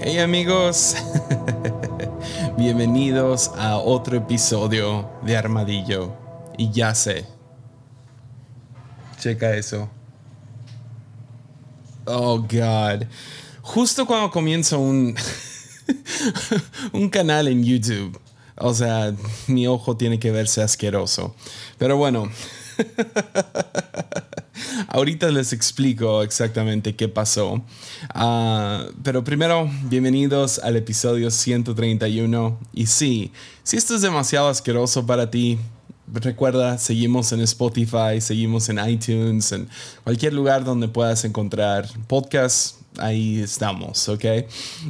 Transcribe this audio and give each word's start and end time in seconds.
Hey 0.00 0.20
amigos, 0.20 0.94
bienvenidos 2.56 3.50
a 3.58 3.78
otro 3.78 4.16
episodio 4.16 5.10
de 5.22 5.36
Armadillo. 5.36 6.12
Y 6.56 6.70
ya 6.70 6.94
sé, 6.94 7.26
checa 9.18 9.56
eso. 9.56 9.90
Oh 12.04 12.38
God, 12.38 13.06
justo 13.60 14.06
cuando 14.06 14.30
comienzo 14.30 14.78
un, 14.78 15.16
un 16.92 17.08
canal 17.10 17.48
en 17.48 17.64
YouTube, 17.64 18.20
o 18.56 18.72
sea, 18.72 19.12
mi 19.48 19.66
ojo 19.66 19.96
tiene 19.96 20.20
que 20.20 20.30
verse 20.30 20.62
asqueroso. 20.62 21.34
Pero 21.76 21.96
bueno. 21.96 22.30
Ahorita 24.90 25.30
les 25.30 25.52
explico 25.52 26.22
exactamente 26.22 26.96
qué 26.96 27.08
pasó. 27.08 27.62
Ah, 28.14 28.86
pero 29.02 29.22
primero, 29.22 29.70
bienvenidos 29.82 30.58
al 30.60 30.76
episodio 30.76 31.30
131. 31.30 32.58
Y 32.72 32.86
sí, 32.86 33.30
si 33.62 33.76
esto 33.76 33.96
es 33.96 34.00
demasiado 34.00 34.48
asqueroso 34.48 35.04
para 35.04 35.30
ti, 35.30 35.58
recuerda, 36.10 36.78
seguimos 36.78 37.32
en 37.32 37.42
Spotify, 37.42 38.18
seguimos 38.20 38.70
en 38.70 38.78
iTunes, 38.88 39.52
en 39.52 39.68
cualquier 40.04 40.32
lugar 40.32 40.64
donde 40.64 40.88
puedas 40.88 41.22
encontrar 41.26 41.86
podcasts 42.06 42.77
ahí 42.98 43.40
estamos, 43.40 44.08
¿ok? 44.08 44.24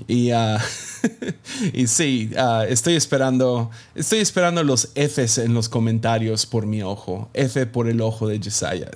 Y, 0.07 0.31
y 1.73 1.87
sí, 1.87 2.31
uh, 2.35 2.63
estoy 2.63 2.97
esperando, 2.97 3.71
estoy 3.95 4.21
esperando 4.21 4.63
los 4.65 4.91
Fs 4.95 5.39
en 5.39 5.55
los 5.55 5.69
comentarios 5.69 6.47
por 6.47 6.67
mi 6.67 6.83
ojo. 6.83 7.31
F 7.35 7.67
por 7.67 7.89
el 7.89 8.01
ojo 8.01 8.27
de 8.29 8.41
Josiah. 8.43 8.91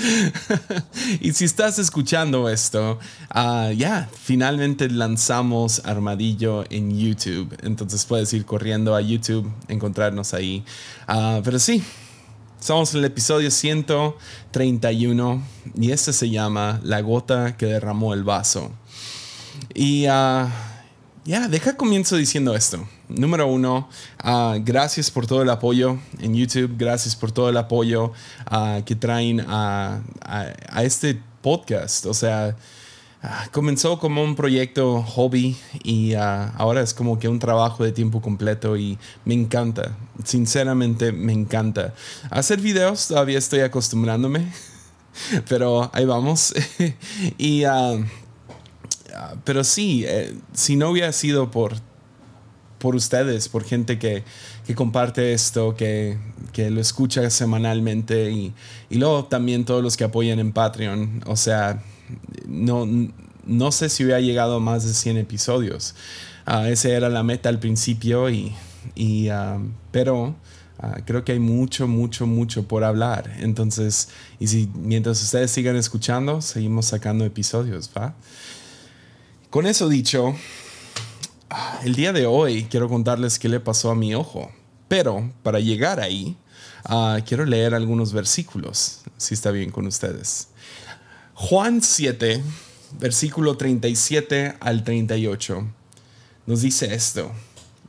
y 1.20 1.32
si 1.32 1.44
estás 1.44 1.78
escuchando 1.78 2.48
esto, 2.48 2.98
uh, 3.34 3.70
ya, 3.72 4.08
finalmente 4.22 4.88
lanzamos 4.88 5.82
Armadillo 5.84 6.64
en 6.70 6.96
YouTube. 6.96 7.56
Entonces 7.62 8.04
puedes 8.04 8.32
ir 8.32 8.44
corriendo 8.44 8.94
a 8.94 9.00
YouTube, 9.00 9.50
encontrarnos 9.68 10.34
ahí. 10.34 10.64
pero 11.44 11.58
sí, 11.58 11.82
Estamos 12.60 12.92
en 12.92 12.98
el 12.98 13.06
episodio 13.06 13.50
131 13.50 15.42
y 15.76 15.92
este 15.92 16.12
se 16.12 16.28
llama 16.28 16.78
La 16.84 17.00
gota 17.00 17.56
que 17.56 17.64
derramó 17.64 18.12
el 18.12 18.22
vaso. 18.22 18.70
Y 19.72 20.04
ah, 20.04 20.52
ya, 21.24 21.48
deja 21.48 21.78
comienzo 21.78 22.16
diciendo 22.16 22.54
esto. 22.54 22.86
Número 23.08 23.46
uno, 23.46 23.88
ah, 24.18 24.58
gracias 24.60 25.10
por 25.10 25.26
todo 25.26 25.40
el 25.40 25.48
apoyo 25.48 25.98
en 26.18 26.34
YouTube, 26.34 26.74
gracias 26.76 27.16
por 27.16 27.32
todo 27.32 27.48
el 27.48 27.56
apoyo 27.56 28.12
ah, 28.44 28.82
que 28.84 28.94
traen 28.94 29.40
a, 29.48 30.02
a 30.20 30.84
este 30.84 31.18
podcast. 31.40 32.04
O 32.04 32.12
sea, 32.12 32.54
Ah, 33.22 33.48
comenzó 33.52 33.98
como 33.98 34.24
un 34.24 34.34
proyecto 34.34 35.02
hobby 35.02 35.54
y 35.84 36.14
ah, 36.14 36.54
ahora 36.56 36.80
es 36.80 36.94
como 36.94 37.18
que 37.18 37.28
un 37.28 37.38
trabajo 37.38 37.84
de 37.84 37.92
tiempo 37.92 38.22
completo 38.22 38.78
y 38.78 38.96
me 39.26 39.34
encanta, 39.34 39.94
sinceramente 40.24 41.12
me 41.12 41.34
encanta. 41.34 41.92
Hacer 42.30 42.62
videos 42.62 43.08
todavía 43.08 43.36
estoy 43.36 43.60
acostumbrándome, 43.60 44.50
pero 45.50 45.90
ahí 45.92 46.06
vamos. 46.06 46.54
y, 47.36 47.64
ah, 47.64 47.98
pero 49.44 49.64
sí, 49.64 50.04
eh, 50.06 50.34
si 50.54 50.76
no 50.76 50.88
hubiera 50.88 51.12
sido 51.12 51.50
por, 51.50 51.74
por 52.78 52.96
ustedes, 52.96 53.50
por 53.50 53.64
gente 53.64 53.98
que, 53.98 54.24
que 54.66 54.74
comparte 54.74 55.34
esto, 55.34 55.76
que, 55.76 56.16
que, 56.54 56.70
lo 56.70 56.80
escucha 56.80 57.28
semanalmente 57.28 58.30
y, 58.30 58.54
y 58.88 58.96
luego 58.96 59.26
también 59.26 59.66
todos 59.66 59.82
los 59.82 59.98
que 59.98 60.04
apoyan 60.04 60.38
en 60.38 60.52
Patreon, 60.52 61.22
o 61.26 61.36
sea 61.36 61.82
no, 62.46 62.86
no 63.44 63.72
sé 63.72 63.88
si 63.88 64.04
hubiera 64.04 64.20
llegado 64.20 64.56
a 64.56 64.60
más 64.60 64.84
de 64.84 64.94
100 64.94 65.18
episodios. 65.18 65.94
Uh, 66.46 66.66
esa 66.66 66.88
era 66.88 67.08
la 67.08 67.22
meta 67.22 67.48
al 67.48 67.58
principio, 67.58 68.28
y, 68.30 68.54
uh, 68.96 69.70
pero 69.90 70.36
uh, 70.82 71.02
creo 71.04 71.24
que 71.24 71.32
hay 71.32 71.38
mucho, 71.38 71.86
mucho, 71.86 72.26
mucho 72.26 72.66
por 72.66 72.84
hablar. 72.84 73.30
Entonces, 73.38 74.08
y 74.38 74.46
si 74.46 74.68
mientras 74.74 75.22
ustedes 75.22 75.50
sigan 75.50 75.76
escuchando, 75.76 76.40
seguimos 76.42 76.86
sacando 76.86 77.24
episodios, 77.24 77.90
¿va? 77.96 78.14
Con 79.50 79.66
eso 79.66 79.88
dicho, 79.88 80.34
el 81.84 81.94
día 81.94 82.12
de 82.12 82.26
hoy 82.26 82.64
quiero 82.70 82.88
contarles 82.88 83.38
qué 83.38 83.48
le 83.48 83.60
pasó 83.60 83.90
a 83.90 83.94
mi 83.94 84.14
ojo. 84.14 84.50
Pero 84.86 85.32
para 85.42 85.60
llegar 85.60 86.00
ahí, 86.00 86.36
quiero 87.26 87.44
leer 87.44 87.74
algunos 87.74 88.12
versículos, 88.12 89.02
si 89.16 89.34
está 89.34 89.50
bien 89.50 89.70
con 89.70 89.86
ustedes. 89.86 90.48
Juan 91.42 91.80
7, 91.80 92.42
versículo 93.00 93.56
37 93.56 94.56
al 94.60 94.84
38, 94.84 95.66
nos 96.46 96.60
dice 96.60 96.94
esto. 96.94 97.32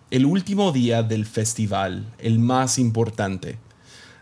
El 0.10 0.26
último 0.26 0.72
día 0.72 1.04
del 1.04 1.26
festival, 1.26 2.06
el 2.18 2.40
más 2.40 2.80
importante. 2.80 3.58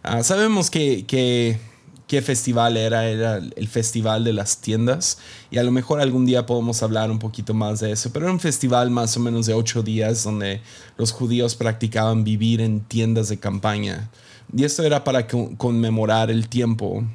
Ah, 0.02 0.24
sabemos 0.24 0.72
que, 0.72 1.06
que, 1.06 1.60
qué 2.08 2.24
festival 2.24 2.76
era, 2.76 3.08
era 3.08 3.38
el 3.38 3.68
festival 3.68 4.24
de 4.24 4.34
las 4.34 4.62
tiendas 4.62 5.20
y 5.52 5.60
a 5.60 5.64
lo 5.64 5.70
mejor 5.70 6.02
algún 6.02 6.26
día 6.26 6.48
podemos 6.48 6.82
hablar 6.82 7.12
un 7.12 7.20
poquito 7.20 7.54
más 7.54 7.82
de 7.82 7.92
eso, 7.92 8.12
pero 8.12 8.26
era 8.26 8.34
un 8.34 8.40
festival 8.40 8.90
más 8.90 9.16
o 9.16 9.20
menos 9.20 9.46
de 9.46 9.54
ocho 9.54 9.84
días 9.84 10.24
donde 10.24 10.60
los 10.98 11.12
judíos 11.12 11.56
practicaban 11.56 12.24
vivir 12.24 12.62
en 12.62 12.80
tiendas 12.82 13.30
de 13.30 13.38
campaña. 13.38 14.10
Y 14.52 14.64
esto 14.64 14.82
era 14.84 15.04
para 15.04 15.28
conmemorar 15.28 16.32
el 16.32 16.50
tiempo 16.50 17.06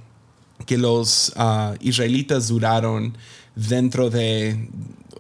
que 0.66 0.78
los 0.78 1.32
ah, 1.37 1.75
israelitas 1.81 2.48
duraron 2.48 3.16
dentro 3.54 4.10
de, 4.10 4.69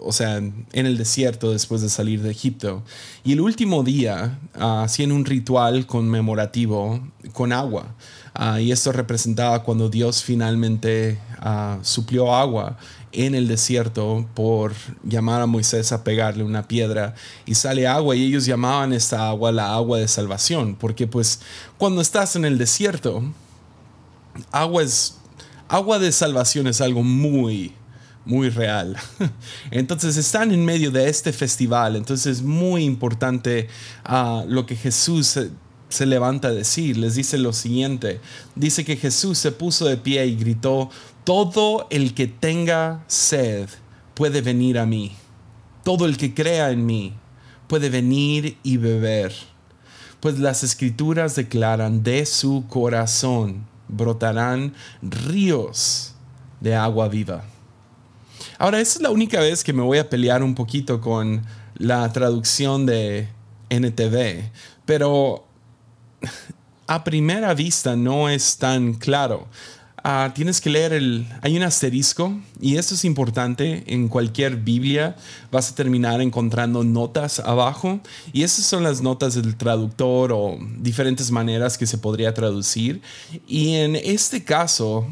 o 0.00 0.12
sea, 0.12 0.36
en 0.36 0.66
el 0.72 0.96
desierto 0.96 1.52
después 1.52 1.82
de 1.82 1.88
salir 1.88 2.22
de 2.22 2.30
Egipto. 2.30 2.82
Y 3.24 3.32
el 3.32 3.40
último 3.40 3.82
día 3.82 4.38
uh, 4.56 4.82
hacían 4.84 5.12
un 5.12 5.24
ritual 5.24 5.86
conmemorativo 5.86 7.00
con 7.32 7.52
agua. 7.52 7.94
Ah, 8.34 8.60
y 8.60 8.72
esto 8.72 8.92
representaba 8.92 9.62
cuando 9.62 9.88
Dios 9.88 10.22
finalmente 10.22 11.18
suplió 11.82 12.34
agua 12.34 12.78
en 13.12 13.34
el 13.34 13.46
desierto 13.46 14.26
por 14.34 14.72
llamar 15.02 15.42
a 15.42 15.46
Moisés 15.46 15.92
a 15.92 16.02
pegarle 16.02 16.42
una 16.42 16.66
piedra 16.66 17.14
y 17.46 17.54
sale 17.54 17.86
agua 17.86 18.16
y 18.16 18.24
ellos 18.24 18.46
llamaban 18.46 18.92
esta 18.92 19.28
agua 19.28 19.52
la 19.52 19.74
agua 19.74 19.98
de 19.98 20.08
salvación 20.08 20.74
porque 20.74 21.06
pues 21.06 21.40
cuando 21.78 22.00
estás 22.00 22.34
en 22.34 22.44
el 22.44 22.58
desierto 22.58 23.22
agua 24.50 24.82
es 24.82 25.18
agua 25.74 25.98
de 25.98 26.12
salvación 26.12 26.68
es 26.68 26.80
algo 26.80 27.02
muy, 27.02 27.72
muy 28.24 28.48
real. 28.48 28.96
Entonces 29.72 30.16
están 30.16 30.52
en 30.52 30.64
medio 30.64 30.92
de 30.92 31.08
este 31.08 31.32
festival, 31.32 31.96
entonces 31.96 32.38
es 32.38 32.42
muy 32.42 32.84
importante 32.84 33.68
ah, 34.04 34.44
lo 34.46 34.66
que 34.66 34.76
Jesús 34.76 35.36
se, 35.88 36.06
levanta 36.06 36.48
a 36.48 36.52
decir. 36.52 36.96
Les 36.96 37.16
dice 37.16 37.38
lo 37.38 37.52
siguiente, 37.52 38.20
dice 38.54 38.84
que 38.84 38.96
Jesús 38.96 39.38
se 39.38 39.50
puso 39.50 39.86
de 39.86 39.96
pie 39.96 40.24
y 40.26 40.36
gritó, 40.36 40.90
todo 41.24 41.88
el 41.90 42.14
que 42.14 42.28
tenga 42.28 43.04
sed 43.08 43.68
puede 44.14 44.42
venir 44.42 44.78
a 44.78 44.86
mí, 44.86 45.12
todo 45.82 46.06
el 46.06 46.16
que 46.16 46.34
crea 46.34 46.70
en 46.70 46.86
mí 46.86 47.14
puede 47.66 47.90
venir 47.90 48.58
y 48.62 48.76
beber, 48.76 49.34
pues 50.20 50.38
las 50.38 50.62
escrituras 50.62 51.34
declaran 51.34 52.04
de 52.04 52.26
su 52.26 52.64
corazón 52.68 53.73
brotarán 53.88 54.74
ríos 55.02 56.14
de 56.60 56.74
agua 56.74 57.08
viva. 57.08 57.44
Ahora, 58.58 58.80
esa 58.80 58.98
es 58.98 59.02
la 59.02 59.10
única 59.10 59.40
vez 59.40 59.64
que 59.64 59.72
me 59.72 59.82
voy 59.82 59.98
a 59.98 60.08
pelear 60.08 60.42
un 60.42 60.54
poquito 60.54 61.00
con 61.00 61.44
la 61.76 62.10
traducción 62.12 62.86
de 62.86 63.28
NTV, 63.68 64.50
pero 64.84 65.46
a 66.86 67.04
primera 67.04 67.54
vista 67.54 67.96
no 67.96 68.28
es 68.28 68.58
tan 68.58 68.94
claro. 68.94 69.46
Ah, 70.06 70.32
tienes 70.34 70.60
que 70.60 70.68
leer 70.68 70.92
el... 70.92 71.26
Hay 71.40 71.56
un 71.56 71.62
asterisco 71.62 72.38
y 72.60 72.76
esto 72.76 72.94
es 72.94 73.06
importante. 73.06 73.84
En 73.86 74.08
cualquier 74.08 74.56
Biblia 74.56 75.16
vas 75.50 75.72
a 75.72 75.74
terminar 75.74 76.20
encontrando 76.20 76.84
notas 76.84 77.40
abajo 77.40 78.00
y 78.30 78.42
esas 78.42 78.66
son 78.66 78.82
las 78.82 79.00
notas 79.00 79.34
del 79.34 79.56
traductor 79.56 80.30
o 80.30 80.58
diferentes 80.78 81.30
maneras 81.30 81.78
que 81.78 81.86
se 81.86 81.96
podría 81.96 82.34
traducir. 82.34 83.00
Y 83.48 83.76
en 83.76 83.96
este 83.96 84.44
caso, 84.44 85.06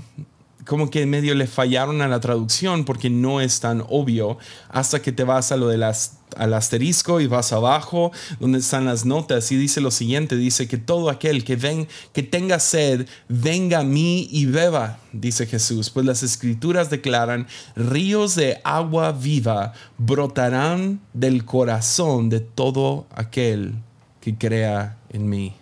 como 0.67 0.91
que 0.91 1.07
medio 1.07 1.35
le 1.35 1.47
fallaron 1.47 2.03
a 2.03 2.09
la 2.09 2.21
traducción 2.21 2.85
porque 2.85 3.11
no 3.11 3.41
es 3.41 3.61
tan 3.61 3.85
obvio 3.89 4.39
hasta 4.69 5.03
que 5.03 5.13
te 5.13 5.25
vas 5.25 5.53
a 5.53 5.57
lo 5.57 5.69
de 5.69 5.79
las 5.79 6.19
al 6.37 6.55
asterisco 6.55 7.21
y 7.21 7.27
vas 7.27 7.53
abajo 7.53 8.11
donde 8.41 8.59
están 8.59 8.87
las 8.87 9.05
notas 9.05 9.53
y 9.53 9.57
dice 9.57 9.81
lo 9.81 9.91
siguiente 9.91 10.37
dice 10.37 10.67
que 10.67 10.79
todo 10.79 11.11
aquel 11.11 11.45
que 11.45 11.57
ven 11.57 11.89
que 12.13 12.23
tenga 12.23 12.59
sed 12.59 13.07
venga 13.29 13.81
a 13.81 13.85
mí 13.85 14.29
y 14.31 14.47
beba 14.47 14.99
dice 15.13 15.47
Jesús. 15.47 15.91
Pues 15.91 16.07
las 16.07 16.23
escrituras 16.23 16.91
declaran 16.91 17.47
ríos 17.77 18.35
de 18.35 18.61
agua 18.65 19.13
viva 19.13 19.73
brotarán 19.99 21.01
del 21.13 21.45
corazón 21.45 22.29
de 22.29 22.41
todo 22.41 23.07
aquel 23.15 23.75
que 24.21 24.37
crea 24.37 24.97
en 25.11 25.29
mí. 25.29 25.55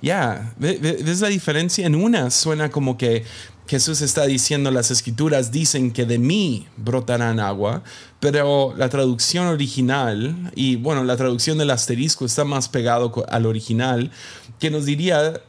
Ya 0.00 0.54
ves 0.58 1.20
la 1.20 1.28
diferencia 1.28 1.84
en 1.84 1.96
una 1.96 2.30
suena 2.30 2.70
como 2.70 2.96
que 2.96 3.24
Jesús 3.68 4.00
está 4.00 4.24
diciendo, 4.24 4.70
las 4.70 4.90
escrituras 4.90 5.52
dicen 5.52 5.90
que 5.90 6.06
de 6.06 6.18
mí 6.18 6.66
brotarán 6.78 7.38
agua, 7.38 7.82
pero 8.18 8.72
la 8.74 8.88
traducción 8.88 9.46
original, 9.46 10.50
y 10.54 10.76
bueno, 10.76 11.04
la 11.04 11.18
traducción 11.18 11.58
del 11.58 11.68
asterisco 11.68 12.24
está 12.24 12.44
más 12.44 12.70
pegado 12.70 13.12
al 13.28 13.44
original, 13.44 14.10
que 14.58 14.70
nos 14.70 14.86
diría 14.86 15.42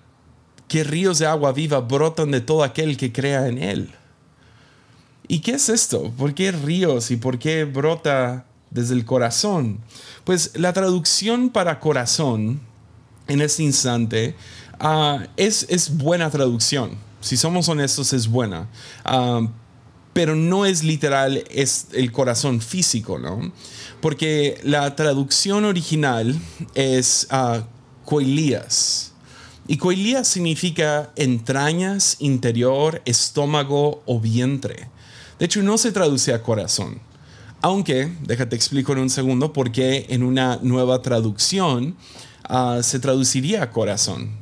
que 0.67 0.83
ríos 0.83 1.19
de 1.19 1.27
agua 1.27 1.53
viva 1.53 1.79
brotan 1.79 2.31
de 2.31 2.41
todo 2.41 2.65
aquel 2.65 2.97
que 2.97 3.13
crea 3.13 3.47
en 3.47 3.57
él. 3.57 3.91
¿Y 5.29 5.39
qué 5.39 5.51
es 5.51 5.69
esto? 5.69 6.11
¿Por 6.17 6.33
qué 6.33 6.51
ríos 6.51 7.11
y 7.11 7.15
por 7.15 7.39
qué 7.39 7.63
brota 7.63 8.45
desde 8.69 8.95
el 8.95 9.05
corazón? 9.05 9.79
Pues 10.25 10.51
la 10.55 10.73
traducción 10.73 11.51
para 11.51 11.79
corazón 11.79 12.59
en 13.29 13.39
este 13.39 13.63
instante 13.63 14.35
ah, 14.77 15.25
es, 15.37 15.65
es 15.69 15.95
buena 15.95 16.29
traducción 16.29 17.07
si 17.21 17.37
somos 17.37 17.69
honestos, 17.69 18.13
es 18.13 18.27
buena. 18.27 18.69
Ah, 19.03 19.47
pero 20.13 20.35
no 20.35 20.65
es 20.65 20.83
literal, 20.83 21.43
es 21.49 21.87
el 21.93 22.11
corazón 22.11 22.61
físico, 22.61 23.19
¿no? 23.19 23.51
Porque 24.01 24.59
la 24.63 24.95
traducción 24.95 25.65
original 25.65 26.37
es 26.73 27.27
uh, 27.31 27.61
coilías. 28.05 29.13
Y 29.67 29.77
coilías 29.77 30.27
significa 30.27 31.11
entrañas, 31.15 32.17
interior, 32.19 33.01
estómago 33.05 34.01
o 34.07 34.19
vientre. 34.19 34.89
De 35.37 35.45
hecho, 35.45 35.61
no 35.61 35.77
se 35.77 35.91
traduce 35.91 36.33
a 36.33 36.41
corazón. 36.41 36.99
Aunque, 37.61 38.11
déjate 38.23 38.55
explico 38.55 38.93
en 38.93 38.99
un 38.99 39.09
segundo 39.09 39.53
por 39.53 39.71
qué 39.71 40.07
en 40.09 40.23
una 40.23 40.59
nueva 40.63 41.01
traducción 41.01 41.95
ah, 42.45 42.79
se 42.81 42.99
traduciría 42.99 43.61
a 43.61 43.71
corazón. 43.71 44.38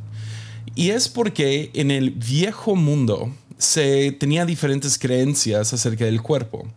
Y 0.77 0.91
es 0.91 1.09
porque 1.09 1.71
en 1.73 1.89
el 1.89 2.11
viejo 2.11 2.75
mundo 2.75 3.33
se 3.57 4.11
tenía 4.11 4.45
diferentes 4.45 4.99
creencias 4.99 5.73
acerca 5.73 6.05
del 6.05 6.21
cuerpo. 6.21 6.67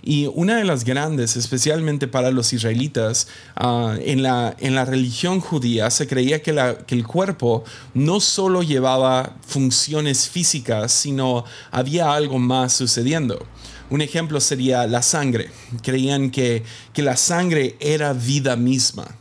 Y 0.00 0.26
una 0.26 0.58
de 0.58 0.64
las 0.64 0.84
grandes, 0.84 1.36
especialmente 1.36 2.06
para 2.06 2.30
los 2.30 2.52
israelitas, 2.52 3.26
ah, 3.56 3.96
en, 4.00 4.22
la, 4.22 4.54
en 4.60 4.76
la 4.76 4.84
religión 4.84 5.40
judía 5.40 5.90
se 5.90 6.06
creía 6.06 6.40
que, 6.40 6.52
el 6.86 7.04
cuerpo 7.04 7.64
no 7.94 8.20
solo 8.20 8.62
llevaba 8.62 9.34
funciones 9.44 10.28
físicas, 10.28 10.92
sino 10.92 11.44
había 11.72 12.14
algo 12.14 12.38
más 12.38 12.74
sucediendo. 12.74 13.44
Un 13.90 14.02
ejemplo 14.02 14.40
sería 14.40 14.86
la 14.86 15.02
sangre. 15.02 15.50
Creían 15.82 16.30
que, 16.30 16.62
que 16.92 17.02
la 17.02 17.16
sangre 17.16 17.74
era 17.80 18.12
vida 18.12 18.54
misma. 18.54 19.16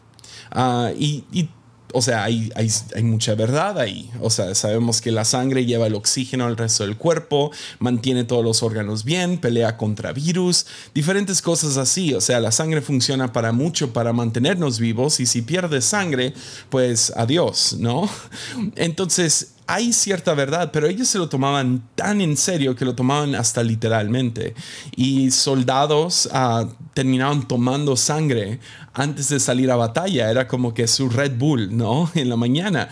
Uh, 0.56 0.90
y, 0.96 1.24
y, 1.32 1.50
o 1.94 2.02
sea, 2.02 2.24
hay, 2.24 2.52
hay, 2.56 2.70
hay, 2.96 3.04
mucha 3.04 3.34
verdad 3.36 3.80
ahí. 3.80 4.10
O 4.22 4.30
sea, 4.30 4.54
sabemos 4.56 5.02
que 5.02 5.12
la 5.12 5.26
sangre 5.26 5.66
lleva 5.66 5.88
el 5.88 5.96
oxígeno 5.96 6.46
al 6.46 6.58
resto 6.58 6.84
del 6.84 6.98
cuerpo, 6.98 7.52
mantiene 7.80 8.24
todos 8.24 8.44
los 8.44 8.62
órganos 8.62 9.04
bien, 9.04 9.38
pelea 9.38 9.78
contra 9.78 10.12
virus, 10.12 10.66
diferentes 10.94 11.42
cosas 11.42 11.78
así. 11.78 12.14
O 12.14 12.22
sea, 12.22 12.40
la 12.40 12.52
sangre 12.52 12.82
funciona 12.82 13.32
para 13.32 13.52
mucho, 13.52 13.94
para 13.94 14.12
mantenernos 14.14 14.80
vivos 14.80 15.20
y 15.20 15.26
si 15.26 15.42
pierde 15.42 15.82
sangre, 15.82 16.34
pues 16.70 17.14
adiós, 17.16 17.78
¿no? 17.80 18.10
Entonces, 18.76 19.54
hay 19.68 19.92
cierta 19.92 20.34
verdad, 20.34 20.72
pero 20.72 20.88
ellos 20.88 21.10
se 21.10 21.18
lo 21.18 21.28
tomaban 21.28 21.84
tan 21.96 22.22
en 22.22 22.38
serio 22.38 22.76
que 22.76 22.86
lo 22.86 22.96
tomaban 22.96 23.36
hasta 23.36 23.62
literalmente. 23.64 24.56
Y 24.96 25.30
soldados 25.32 26.30
uh, 26.34 26.70
terminaban 26.94 27.46
tomando 27.48 27.98
sangre 27.98 28.62
antes 28.94 29.28
de 29.28 29.42
salir 29.42 29.70
a 29.70 29.76
batalla. 29.76 30.32
Era 30.32 30.48
como 30.48 30.74
que 30.74 30.88
su 30.88 31.10
Red 31.10 31.38
Bull, 31.38 31.76
¿no? 31.76 32.10
En 32.16 32.30
la 32.30 32.38
mañana. 32.38 32.88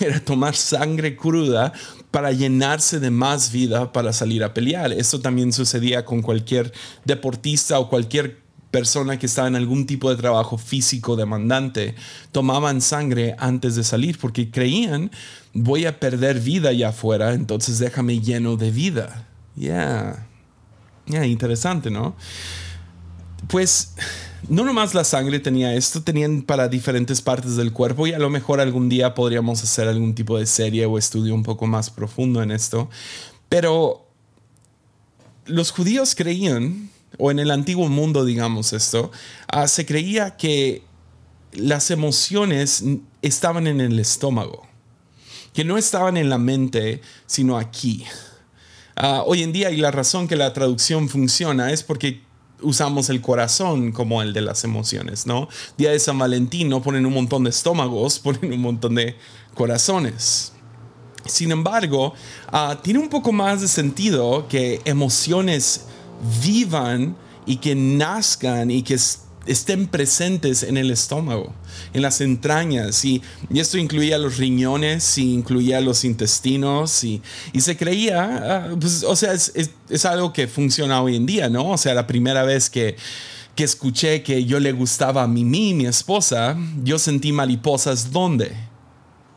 era 0.00 0.18
tomar 0.20 0.56
sangre 0.56 1.16
cruda 1.16 1.72
para 2.10 2.32
llenarse 2.32 2.98
de 2.98 3.10
más 3.10 3.52
vida 3.52 3.92
para 3.92 4.12
salir 4.12 4.42
a 4.42 4.52
pelear. 4.52 4.92
Eso 4.92 5.20
también 5.20 5.52
sucedía 5.52 6.04
con 6.04 6.22
cualquier 6.22 6.72
deportista 7.04 7.78
o 7.78 7.88
cualquier 7.88 8.45
persona 8.76 9.18
que 9.18 9.24
estaba 9.24 9.48
en 9.48 9.56
algún 9.56 9.86
tipo 9.86 10.10
de 10.10 10.16
trabajo 10.16 10.58
físico 10.58 11.16
demandante. 11.16 11.94
Tomaban 12.30 12.82
sangre 12.82 13.34
antes 13.38 13.74
de 13.74 13.82
salir 13.82 14.18
porque 14.18 14.50
creían 14.50 15.10
voy 15.54 15.86
a 15.86 15.98
perder 15.98 16.40
vida 16.40 16.68
allá 16.68 16.90
afuera, 16.90 17.32
entonces 17.32 17.78
déjame 17.78 18.20
lleno 18.20 18.58
de 18.58 18.70
vida. 18.70 19.28
Ya, 19.54 20.26
ya, 21.06 21.24
interesante, 21.24 21.90
¿no? 21.90 22.16
Pues 23.48 23.94
no 24.50 24.62
nomás 24.62 24.92
la 24.92 25.04
sangre 25.04 25.40
tenía 25.40 25.72
esto, 25.72 26.02
tenían 26.02 26.42
para 26.42 26.68
diferentes 26.68 27.22
partes 27.22 27.56
del 27.56 27.72
cuerpo 27.72 28.06
y 28.06 28.12
a 28.12 28.18
lo 28.18 28.28
mejor 28.28 28.60
algún 28.60 28.90
día 28.90 29.14
podríamos 29.14 29.62
hacer 29.62 29.88
algún 29.88 30.14
tipo 30.14 30.38
de 30.38 30.44
serie 30.44 30.84
o 30.84 30.98
estudio 30.98 31.34
un 31.34 31.44
poco 31.44 31.66
más 31.66 31.88
profundo 31.88 32.42
en 32.42 32.50
esto. 32.50 32.90
Pero 33.48 34.06
los 35.46 35.70
judíos 35.70 36.14
creían, 36.14 36.90
o 37.18 37.30
en 37.30 37.38
el 37.38 37.50
antiguo 37.50 37.88
mundo 37.88 38.24
digamos 38.24 38.72
esto, 38.72 39.10
ah, 39.48 39.68
se 39.68 39.86
creía 39.86 40.36
que 40.36 40.82
las 41.52 41.90
emociones 41.90 42.84
estaban 43.22 43.66
en 43.66 43.80
el 43.80 43.98
estómago 43.98 44.66
que 45.56 45.64
no 45.64 45.78
estaban 45.78 46.18
en 46.18 46.28
la 46.28 46.36
mente, 46.36 47.00
sino 47.24 47.56
aquí. 47.56 48.04
Ah, 48.94 49.22
hoy 49.24 49.42
en 49.42 49.52
día, 49.52 49.70
y 49.70 49.78
la 49.78 49.90
razón 49.90 50.28
que 50.28 50.36
la 50.36 50.52
traducción 50.52 51.08
funciona 51.08 51.72
es 51.72 51.82
porque 51.82 52.20
usamos 52.60 53.08
el 53.08 53.22
corazón 53.22 53.90
como 53.90 54.20
el 54.20 54.34
de 54.34 54.42
las 54.42 54.64
emociones, 54.64 55.26
¿no? 55.26 55.48
Día 55.78 55.92
de 55.92 55.98
San 55.98 56.18
Valentín 56.18 56.68
no 56.68 56.82
ponen 56.82 57.06
un 57.06 57.14
montón 57.14 57.44
de 57.44 57.50
estómagos, 57.50 58.18
ponen 58.22 58.52
un 58.52 58.60
montón 58.60 58.96
de 58.96 59.16
corazones. 59.54 60.52
Sin 61.24 61.50
embargo, 61.50 62.12
ah, 62.48 62.78
tiene 62.82 62.98
un 62.98 63.08
poco 63.08 63.32
más 63.32 63.62
de 63.62 63.68
sentido 63.68 64.48
que 64.48 64.82
emociones 64.84 65.86
vivan 66.44 67.16
y 67.46 67.56
que 67.56 67.74
nazcan 67.74 68.70
y 68.70 68.82
que 68.82 68.98
estén 69.46 69.86
presentes 69.86 70.62
en 70.62 70.76
el 70.76 70.90
estómago, 70.90 71.52
en 71.92 72.02
las 72.02 72.20
entrañas. 72.20 73.04
Y, 73.04 73.22
esto 73.54 73.78
incluía 73.78 74.18
los 74.18 74.36
riñones 74.36 75.18
y 75.18 75.32
incluía 75.32 75.80
los 75.80 76.04
intestinos. 76.04 77.04
Y, 77.04 77.22
se 77.58 77.76
creía, 77.76 78.68
ah, 78.68 78.76
pues, 78.78 79.02
o 79.04 79.16
sea, 79.16 79.32
es, 79.32 80.04
algo 80.04 80.32
que 80.32 80.48
funciona 80.48 81.00
hoy 81.00 81.16
en 81.16 81.26
día, 81.26 81.48
¿no? 81.48 81.70
O 81.70 81.78
sea, 81.78 81.94
la 81.94 82.06
primera 82.06 82.42
vez 82.42 82.68
que, 82.68 82.96
que 83.54 83.64
escuché 83.64 84.22
que 84.22 84.44
yo 84.44 84.60
le 84.60 84.72
gustaba 84.72 85.22
a 85.22 85.28
Mimi, 85.28 85.74
mi 85.74 85.86
esposa, 85.86 86.56
yo 86.82 86.98
sentí 86.98 87.32
mariposas, 87.32 88.10
¿dónde? 88.10 88.52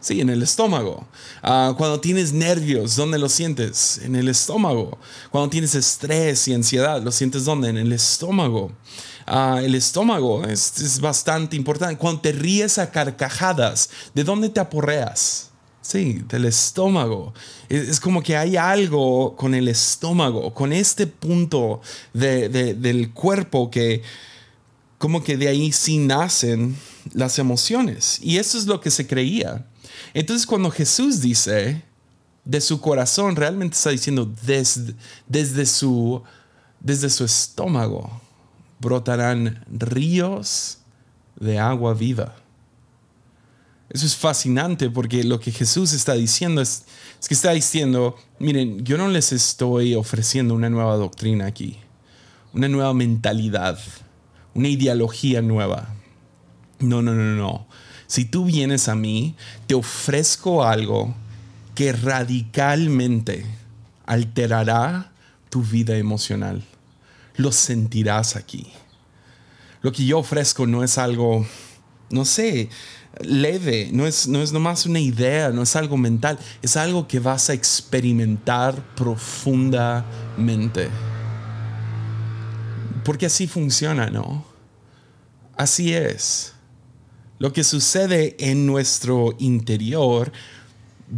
Sí, 0.01 0.21
en 0.21 0.29
el 0.29 0.41
estómago. 0.41 1.05
Ah, 1.43 1.73
cuando 1.77 1.99
tienes 1.99 2.31
nervios, 2.31 2.95
¿dónde 2.95 3.19
lo 3.19 3.27
sientes? 3.27 3.99
En 4.01 4.15
el 4.15 4.29
estómago. 4.29 4.97
Cuando 5.29 5.49
tienes 5.49 5.75
estrés 5.75 6.47
y 6.47 6.53
ansiedad, 6.53 7.01
¿lo 7.01 7.11
sientes 7.11 7.43
dónde? 7.43 7.69
En 7.69 7.77
el 7.77 7.91
estómago. 7.91 8.71
Ah, 9.25 9.59
el 9.61 9.75
estómago 9.75 10.45
es, 10.45 10.99
bastante 11.01 11.57
importante. 11.57 11.97
Cuando 11.97 12.21
te 12.21 12.31
ríes 12.31 12.77
a 12.77 12.91
carcajadas, 12.91 13.89
¿de 14.13 14.23
dónde 14.23 14.47
te 14.49 14.61
aporreas? 14.61 15.49
Sí, 15.81 16.23
del 16.29 16.45
estómago. 16.45 17.33
Es, 17.67 17.99
como 17.99 18.23
que 18.23 18.37
hay 18.37 18.55
algo 18.55 19.35
con 19.35 19.53
el 19.53 19.67
estómago, 19.67 20.53
con 20.53 20.71
este 20.71 21.07
punto 21.07 21.81
del 22.13 23.11
cuerpo 23.13 23.69
que 23.69 24.01
como 24.97 25.23
que 25.23 25.37
de 25.37 25.47
ahí 25.47 25.71
sí 25.71 25.97
nacen 25.97 26.75
las 27.13 27.39
emociones. 27.39 28.19
Y 28.21 28.37
eso 28.37 28.57
es 28.57 28.65
lo 28.65 28.81
que 28.81 28.91
se 28.91 29.07
creía. 29.07 29.65
Entonces 30.13 30.45
cuando 30.45 30.71
Jesús 30.71 31.21
dice 31.21 31.83
de 32.45 32.61
su 32.61 32.81
corazón, 32.81 33.35
realmente 33.35 33.75
está 33.75 33.91
diciendo 33.91 34.31
desde, 34.43 34.95
desde, 35.27 35.65
su, 35.65 36.23
desde 36.79 37.09
su 37.09 37.25
estómago 37.25 38.21
brotarán 38.79 39.63
ríos 39.69 40.79
de 41.39 41.59
agua 41.59 41.93
viva. 41.93 42.35
Eso 43.89 44.05
es 44.05 44.15
fascinante 44.15 44.89
porque 44.89 45.23
lo 45.23 45.39
que 45.39 45.51
Jesús 45.51 45.93
está 45.93 46.13
diciendo 46.13 46.61
es, 46.61 46.85
es, 47.19 47.27
que 47.27 47.33
está 47.33 47.51
diciendo, 47.51 48.15
miren, 48.37 48.85
yo 48.85 48.97
no 48.97 49.07
les 49.07 49.31
estoy 49.31 49.95
ofreciendo 49.95 50.53
una 50.53 50.69
nueva 50.69 50.95
doctrina 50.95 51.47
aquí, 51.47 51.77
una 52.53 52.67
nueva 52.67 52.93
mentalidad, 52.93 53.79
una 54.53 54.67
ideología 54.67 55.41
nueva. 55.41 55.95
No, 56.79 57.01
no, 57.01 57.13
no, 57.13 57.35
no. 57.35 57.67
Si 58.09 58.25
tú 58.25 58.43
vienes 58.43 58.89
a 58.89 58.95
mí, 58.95 59.37
te 59.67 59.75
ofrezco 59.75 60.65
algo 60.65 61.15
que 61.73 61.93
radicalmente 61.93 63.45
alterará 64.05 65.13
tu 65.49 65.63
vida 65.63 65.95
emocional 65.95 66.61
lo 67.39 67.51
sentirás 67.53 68.35
aquí. 68.35 68.67
Lo 69.81 69.91
que 69.93 70.05
yo 70.05 70.19
ofrezco 70.19 70.67
no 70.67 70.83
es 70.83 70.97
algo, 70.97 71.47
no 72.09 72.25
sé, 72.25 72.69
leve, 73.21 73.89
no 73.93 74.05
es, 74.05 74.27
no 74.27 74.41
es 74.41 74.51
nomás 74.51 74.85
una 74.85 74.99
idea, 74.99 75.49
no 75.49 75.61
es 75.61 75.77
algo 75.77 75.95
mental, 75.95 76.37
es 76.61 76.75
algo 76.75 77.07
que 77.07 77.19
vas 77.19 77.49
a 77.49 77.53
experimentar 77.53 78.75
profundamente. 78.95 80.89
Porque 83.05 83.27
así 83.27 83.47
funciona, 83.47 84.09
¿no? 84.09 84.43
Así 85.55 85.93
es. 85.93 86.53
Lo 87.39 87.53
que 87.53 87.63
sucede 87.63 88.35
en 88.37 88.65
nuestro 88.65 89.33
interior 89.39 90.31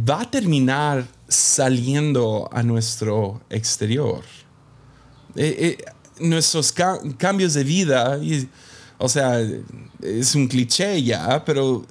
va 0.08 0.22
a 0.22 0.30
terminar 0.30 1.06
saliendo 1.28 2.48
a 2.52 2.62
nuestro 2.62 3.42
exterior. 3.50 4.22
Eh, 5.34 5.78
eh, 5.78 5.84
nuestros 6.20 6.72
cambios 7.18 7.54
de 7.54 7.64
vida, 7.64 8.20
o 8.98 9.08
sea, 9.08 9.40
es 10.00 10.34
un 10.36 10.46
cliché 10.46 11.02
ya, 11.02 11.44
pero 11.44 11.84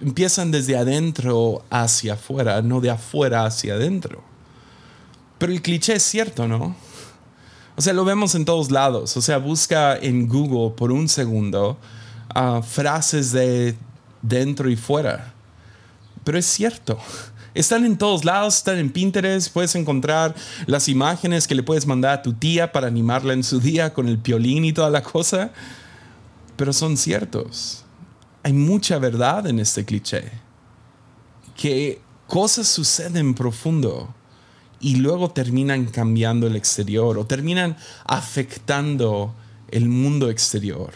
empiezan 0.00 0.50
desde 0.50 0.76
adentro 0.76 1.64
hacia 1.70 2.14
afuera, 2.14 2.60
no 2.62 2.80
de 2.80 2.90
afuera 2.90 3.46
hacia 3.46 3.74
adentro. 3.74 4.22
Pero 5.38 5.52
el 5.52 5.62
cliché 5.62 5.94
es 5.94 6.02
cierto, 6.02 6.48
¿no? 6.48 6.74
O 7.76 7.80
sea, 7.80 7.92
lo 7.92 8.04
vemos 8.04 8.34
en 8.34 8.44
todos 8.44 8.70
lados. 8.70 9.16
O 9.16 9.22
sea, 9.22 9.38
busca 9.38 9.96
en 9.96 10.28
Google 10.28 10.74
por 10.76 10.92
un 10.92 11.08
segundo 11.08 11.78
frases 12.62 13.32
de 13.32 13.76
dentro 14.22 14.70
y 14.70 14.76
fuera. 14.76 15.34
Pero 16.24 16.38
es 16.38 16.46
cierto. 16.46 16.98
Están 17.54 17.84
en 17.84 17.98
todos 17.98 18.24
lados, 18.24 18.56
están 18.56 18.78
en 18.78 18.90
Pinterest, 18.90 19.52
puedes 19.52 19.74
encontrar 19.74 20.34
las 20.66 20.88
imágenes 20.88 21.46
que 21.46 21.54
le 21.54 21.62
puedes 21.62 21.86
mandar 21.86 22.18
a 22.18 22.22
tu 22.22 22.32
tía 22.32 22.72
para 22.72 22.86
animarla 22.86 23.34
en 23.34 23.44
su 23.44 23.60
día 23.60 23.92
con 23.92 24.08
el 24.08 24.18
piolín 24.18 24.64
y 24.64 24.72
toda 24.72 24.88
la 24.88 25.02
cosa. 25.02 25.50
Pero 26.56 26.72
son 26.72 26.96
ciertos. 26.96 27.84
Hay 28.42 28.54
mucha 28.54 28.98
verdad 28.98 29.46
en 29.46 29.58
este 29.58 29.84
cliché. 29.84 30.30
Que 31.56 32.00
cosas 32.26 32.68
suceden 32.68 33.34
profundo 33.34 34.14
y 34.80 34.96
luego 34.96 35.30
terminan 35.30 35.84
cambiando 35.86 36.46
el 36.46 36.56
exterior 36.56 37.18
o 37.18 37.26
terminan 37.26 37.76
afectando 38.04 39.34
el 39.70 39.88
mundo 39.88 40.30
exterior. 40.30 40.92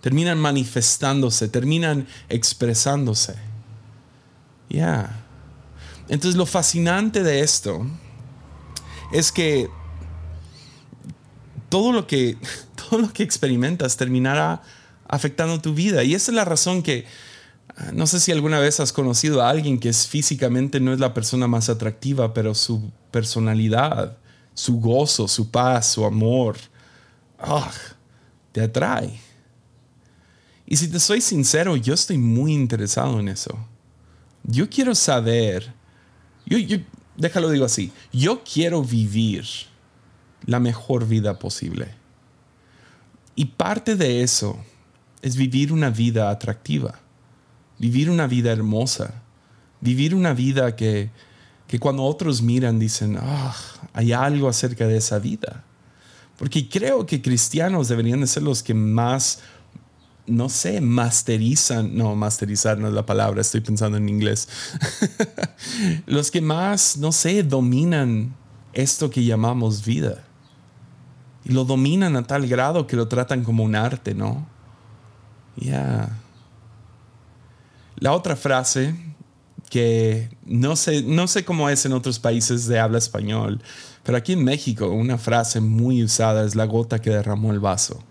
Terminan 0.00 0.38
manifestándose, 0.38 1.48
terminan 1.48 2.06
expresándose. 2.28 3.34
Ya. 4.68 5.24
Entonces 6.08 6.36
lo 6.36 6.46
fascinante 6.46 7.22
de 7.22 7.40
esto 7.40 7.86
es 9.12 9.32
que 9.32 9.68
todo 11.68 11.92
lo 11.92 12.06
que, 12.06 12.36
todo 12.88 13.00
lo 13.00 13.12
que 13.12 13.22
experimentas 13.22 13.96
terminará 13.96 14.62
afectando 15.08 15.60
tu 15.60 15.74
vida. 15.74 16.04
Y 16.04 16.14
esa 16.14 16.30
es 16.30 16.34
la 16.34 16.44
razón 16.44 16.82
que, 16.82 17.06
no 17.92 18.06
sé 18.06 18.20
si 18.20 18.32
alguna 18.32 18.58
vez 18.58 18.80
has 18.80 18.92
conocido 18.92 19.42
a 19.42 19.50
alguien 19.50 19.78
que 19.78 19.88
es 19.88 20.06
físicamente 20.06 20.80
no 20.80 20.92
es 20.92 21.00
la 21.00 21.14
persona 21.14 21.46
más 21.46 21.68
atractiva, 21.68 22.34
pero 22.34 22.54
su 22.54 22.90
personalidad, 23.10 24.16
su 24.54 24.80
gozo, 24.80 25.28
su 25.28 25.50
paz, 25.50 25.92
su 25.92 26.04
amor, 26.04 26.56
ah, 27.38 27.70
te 28.52 28.60
atrae. 28.60 29.27
Y 30.70 30.76
si 30.76 30.88
te 30.88 31.00
soy 31.00 31.22
sincero, 31.22 31.76
yo 31.76 31.94
estoy 31.94 32.18
muy 32.18 32.52
interesado 32.52 33.18
en 33.18 33.28
eso. 33.28 33.58
Yo 34.44 34.68
quiero 34.68 34.94
saber 34.94 35.72
yo, 36.48 36.78
déjalo 37.16 37.50
digo 37.50 37.64
así, 37.64 37.92
yo 38.12 38.42
quiero 38.42 38.82
vivir 38.82 39.44
la 40.46 40.60
mejor 40.60 41.06
vida 41.06 41.38
posible. 41.38 41.88
Y 43.34 43.44
parte 43.44 43.96
de 43.96 44.22
eso 44.22 44.58
es 45.20 45.36
vivir 45.36 45.72
una 45.72 45.90
vida 45.90 46.30
atractiva, 46.30 47.00
vivir 47.78 48.08
una 48.10 48.26
vida 48.26 48.50
hermosa, 48.50 49.22
vivir 49.80 50.14
una 50.14 50.32
vida 50.32 50.74
que, 50.74 51.10
que 51.66 51.78
cuando 51.78 52.04
otros 52.04 52.40
miran 52.40 52.78
dicen, 52.78 53.18
ah, 53.20 53.54
hay 53.92 54.12
algo 54.12 54.48
acerca 54.48 54.86
de 54.86 54.96
esa 54.96 55.18
vida. 55.18 55.64
Porque 56.36 56.68
creo 56.68 57.04
que 57.04 57.20
cristianos 57.20 57.88
deberían 57.88 58.20
de 58.20 58.26
ser 58.26 58.44
los 58.44 58.62
que 58.62 58.74
más 58.74 59.40
no 60.28 60.48
sé, 60.48 60.80
masterizan, 60.80 61.96
no, 61.96 62.14
masterizar 62.14 62.78
no 62.78 62.88
es 62.88 62.94
la 62.94 63.06
palabra, 63.06 63.40
estoy 63.40 63.60
pensando 63.60 63.98
en 63.98 64.08
inglés. 64.08 64.48
Los 66.06 66.30
que 66.30 66.40
más, 66.40 66.96
no 66.96 67.12
sé, 67.12 67.42
dominan 67.42 68.34
esto 68.72 69.10
que 69.10 69.24
llamamos 69.24 69.84
vida. 69.84 70.24
Y 71.44 71.52
lo 71.52 71.64
dominan 71.64 72.16
a 72.16 72.24
tal 72.24 72.46
grado 72.46 72.86
que 72.86 72.96
lo 72.96 73.08
tratan 73.08 73.42
como 73.42 73.64
un 73.64 73.74
arte, 73.74 74.14
¿no? 74.14 74.46
Ya. 75.56 76.16
La 77.96 78.12
otra 78.12 78.36
frase 78.36 78.94
que 79.70 80.30
no 80.44 80.76
sé, 80.76 81.02
no 81.02 81.26
sé 81.26 81.44
cómo 81.44 81.68
es 81.68 81.84
en 81.84 81.92
otros 81.92 82.18
países 82.18 82.66
de 82.66 82.78
habla 82.78 82.98
español, 82.98 83.60
pero 84.02 84.16
aquí 84.16 84.32
en 84.32 84.44
México 84.44 84.88
una 84.88 85.18
frase 85.18 85.60
muy 85.60 86.02
usada 86.02 86.44
es 86.44 86.54
la 86.54 86.64
gota 86.64 87.00
que 87.00 87.10
derramó 87.10 87.52
el 87.52 87.60
vaso. 87.60 88.02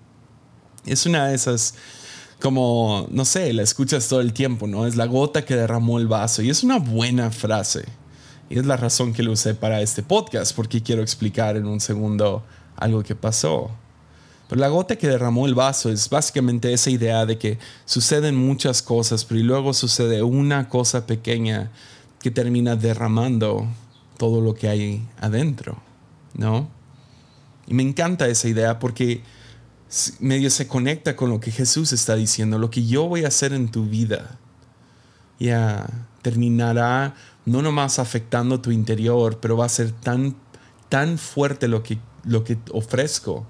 Es 0.86 1.06
una 1.06 1.28
de 1.28 1.36
esas 1.36 1.74
como, 2.41 3.08
no 3.10 3.25
sé, 3.25 3.51
la 3.53 3.63
escuchas 3.63 4.08
todo 4.08 4.22
el 4.22 4.34
tiempo, 4.34 4.67
¿no? 4.67 4.86
Es 4.86 4.96
la 4.96 5.06
gota 5.06 5.44
que 5.46 5.56
derramó 5.56 6.00
el 6.00 6.08
vaso. 6.08 6.41
Y 6.41 6.50
es 6.50 6.63
una 6.63 6.77
buena 6.77 7.32
frase. 7.32 7.86
Y 8.50 8.60
es 8.60 8.65
la 8.65 8.77
razón 8.77 9.13
que 9.13 9.24
lo 9.24 9.32
usé 9.32 9.56
para 9.56 9.82
este 9.82 10.03
podcast, 10.03 10.56
porque 10.56 10.82
quiero 10.82 11.01
explicar 11.01 11.58
en 11.58 11.65
un 11.65 11.79
segundo 11.79 12.44
algo 12.75 13.03
que 13.03 13.15
pasó. 13.15 13.72
Pero 14.48 14.62
la 14.62 14.70
gota 14.70 14.96
que 14.96 15.08
derramó 15.08 15.46
el 15.46 15.56
vaso 15.56 15.89
es 15.89 16.10
básicamente 16.10 16.72
esa 16.72 16.89
idea 16.89 17.25
de 17.25 17.38
que 17.38 17.58
suceden 17.86 18.36
muchas 18.36 18.82
cosas, 18.82 19.25
pero 19.25 19.41
luego 19.41 19.74
sucede 19.74 20.24
una 20.24 20.70
cosa 20.70 21.06
pequeña 21.06 21.72
que 22.22 22.32
termina 22.32 22.75
derramando 22.75 23.67
todo 24.17 24.41
lo 24.41 24.53
que 24.53 24.70
hay 24.70 25.06
adentro, 25.20 25.77
¿no? 26.34 26.70
Y 27.67 27.74
me 27.74 27.84
encanta 27.84 28.27
esa 28.27 28.48
idea 28.48 28.79
porque 28.79 29.22
medio 30.20 30.50
se 30.50 30.67
conecta 30.67 31.15
con 31.15 31.29
lo 31.29 31.39
que 31.39 31.51
Jesús 31.51 31.94
está 31.94 32.15
diciendo, 32.15 32.58
lo 32.58 32.70
que 32.70 32.86
yo 32.86 33.08
voy 33.08 33.24
a 33.24 33.29
hacer 33.29 33.53
en 33.53 33.70
tu 33.70 33.86
vida. 33.86 34.38
Ya 35.39 35.88
terminará 36.22 37.15
no 37.46 37.62
nomás 37.62 38.00
afectando 38.00 38.60
tu 38.60 38.72
interior, 38.72 39.39
pero 39.39 39.56
va 39.56 39.65
a 39.65 39.70
ser 39.70 39.91
tan, 39.91 40.36
tan 40.89 41.17
fuerte 41.17 41.67
lo 41.67 41.84
que, 41.84 42.00
lo 42.24 42.44
que 42.44 42.58
ofrezco 42.72 43.48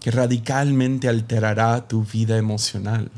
que 0.00 0.10
radicalmente 0.10 1.08
alterará 1.08 1.88
tu 1.88 2.04
vida 2.04 2.36
emocional 2.36 3.10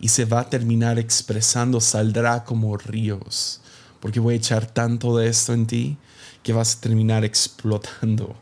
y 0.00 0.08
se 0.08 0.24
va 0.24 0.40
a 0.40 0.50
terminar 0.50 0.98
expresando, 0.98 1.80
saldrá 1.80 2.42
como 2.42 2.76
ríos, 2.76 3.60
porque 4.00 4.18
voy 4.18 4.34
a 4.34 4.36
echar 4.38 4.66
tanto 4.66 5.16
de 5.16 5.28
esto 5.28 5.54
en 5.54 5.66
ti 5.66 5.96
que 6.42 6.52
vas 6.52 6.76
a 6.76 6.80
terminar 6.80 7.24
explotando 7.24 8.34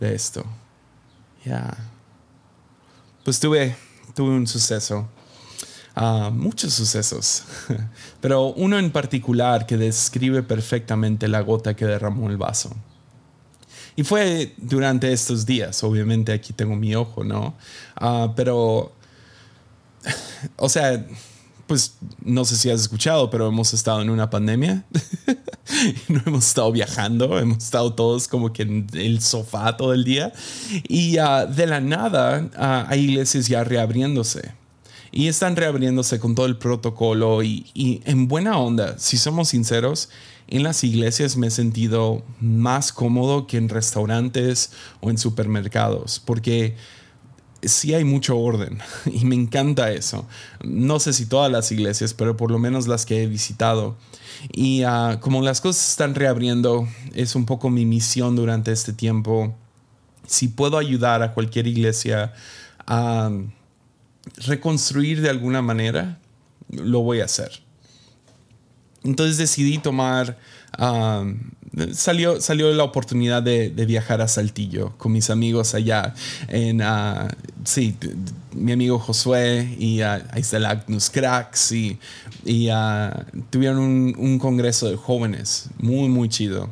de 0.00 0.14
esto. 0.14 0.44
Ya 1.44 1.76
pues 3.28 3.40
tuve, 3.40 3.76
tuve 4.14 4.30
un 4.30 4.46
suceso, 4.46 5.06
ah, 5.94 6.30
muchos 6.32 6.72
sucesos, 6.72 7.42
pero 8.22 8.54
uno 8.54 8.78
en 8.78 8.90
particular 8.90 9.66
que 9.66 9.76
describe 9.76 10.42
perfectamente 10.42 11.28
la 11.28 11.42
gota 11.42 11.76
que 11.76 11.84
derramó 11.84 12.30
el 12.30 12.38
vaso. 12.38 12.74
Y 13.96 14.02
fue 14.02 14.54
durante 14.56 15.12
estos 15.12 15.44
días, 15.44 15.84
obviamente 15.84 16.32
aquí 16.32 16.54
tengo 16.54 16.74
mi 16.74 16.94
ojo, 16.94 17.22
¿no? 17.22 17.54
Ah, 17.96 18.32
pero, 18.34 18.92
o 20.56 20.70
sea, 20.70 21.04
pues 21.68 21.94
no 22.24 22.44
sé 22.44 22.56
si 22.56 22.70
has 22.70 22.80
escuchado, 22.80 23.30
pero 23.30 23.46
hemos 23.46 23.72
estado 23.74 24.02
en 24.02 24.10
una 24.10 24.30
pandemia. 24.30 24.84
no 26.08 26.22
hemos 26.26 26.46
estado 26.48 26.72
viajando, 26.72 27.38
hemos 27.38 27.58
estado 27.62 27.94
todos 27.94 28.26
como 28.26 28.52
que 28.52 28.62
en 28.62 28.86
el 28.94 29.20
sofá 29.20 29.76
todo 29.76 29.92
el 29.92 30.02
día. 30.02 30.32
Y 30.88 31.18
ah, 31.18 31.46
de 31.46 31.66
la 31.66 31.80
nada 31.80 32.48
ah, 32.56 32.86
hay 32.88 33.04
iglesias 33.04 33.46
ya 33.46 33.62
reabriéndose. 33.62 34.52
Y 35.12 35.28
están 35.28 35.56
reabriéndose 35.56 36.18
con 36.18 36.34
todo 36.34 36.46
el 36.46 36.56
protocolo 36.56 37.42
y, 37.42 37.66
y 37.74 38.00
en 38.04 38.28
buena 38.28 38.58
onda, 38.58 38.98
si 38.98 39.16
somos 39.16 39.50
sinceros, 39.50 40.08
en 40.48 40.62
las 40.62 40.82
iglesias 40.84 41.36
me 41.36 41.48
he 41.48 41.50
sentido 41.50 42.22
más 42.40 42.92
cómodo 42.92 43.46
que 43.46 43.58
en 43.58 43.68
restaurantes 43.68 44.72
o 45.00 45.10
en 45.10 45.18
supermercados, 45.18 46.20
porque 46.24 46.76
sí 47.62 47.94
hay 47.94 48.04
mucho 48.04 48.38
orden 48.38 48.78
y 49.06 49.24
me 49.24 49.34
encanta 49.34 49.90
eso. 49.92 50.26
No 50.62 51.00
sé 51.00 51.12
si 51.12 51.26
todas 51.26 51.50
las 51.50 51.70
iglesias, 51.72 52.14
pero 52.14 52.36
por 52.36 52.50
lo 52.50 52.58
menos 52.58 52.86
las 52.86 53.06
que 53.06 53.22
he 53.22 53.26
visitado. 53.26 53.96
Y 54.52 54.82
ah, 54.84 55.18
como 55.20 55.42
las 55.42 55.60
cosas 55.60 55.90
están 55.90 56.14
reabriendo, 56.14 56.88
es 57.14 57.34
un 57.34 57.46
poco 57.46 57.70
mi 57.70 57.84
misión 57.84 58.36
durante 58.36 58.72
este 58.72 58.92
tiempo. 58.92 59.54
Si 60.26 60.48
puedo 60.48 60.78
ayudar 60.78 61.22
a 61.22 61.34
cualquier 61.34 61.66
iglesia 61.66 62.32
a 62.86 63.30
reconstruir 64.46 65.20
de 65.22 65.30
alguna 65.30 65.62
manera, 65.62 66.20
lo 66.70 67.00
voy 67.00 67.20
a 67.20 67.24
hacer. 67.24 67.62
Entonces 69.04 69.38
decidí 69.38 69.78
tomar 69.78 70.38
ah, 70.76 71.24
salió, 71.92 72.40
salió 72.40 72.72
la 72.72 72.84
oportunidad 72.84 73.42
de, 73.42 73.68
viajar 73.86 74.20
a 74.20 74.28
Saltillo 74.28 74.92
con 74.98 75.12
mis 75.12 75.30
amigos 75.30 75.74
allá. 75.74 76.14
En, 76.48 76.82
uh, 76.82 77.28
sí, 77.64 77.96
mi 78.52 78.72
amigo 78.72 78.98
Josué 78.98 79.76
y 79.78 80.02
uh, 80.02 80.22
ahí 80.30 80.40
está 80.40 80.58
el 80.58 80.66
Agnus 80.66 81.10
Cracks 81.10 81.72
y, 81.72 81.98
y 82.44 82.70
uh, 82.70 83.10
tuvieron 83.50 83.78
un, 83.78 84.14
un, 84.18 84.38
congreso 84.38 84.88
de 84.90 84.96
jóvenes 84.96 85.68
muy, 85.78 86.08
muy 86.08 86.28
chido. 86.28 86.70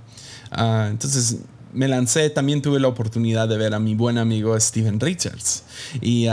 entonces 0.50 1.38
me 1.72 1.88
lancé, 1.88 2.30
también 2.30 2.62
tuve 2.62 2.80
la 2.80 2.88
oportunidad 2.88 3.48
de 3.48 3.58
ver 3.58 3.74
a 3.74 3.78
mi 3.78 3.94
buen 3.94 4.18
amigo 4.18 4.58
Steven 4.58 4.98
Richards 4.98 5.64
y 6.00 6.26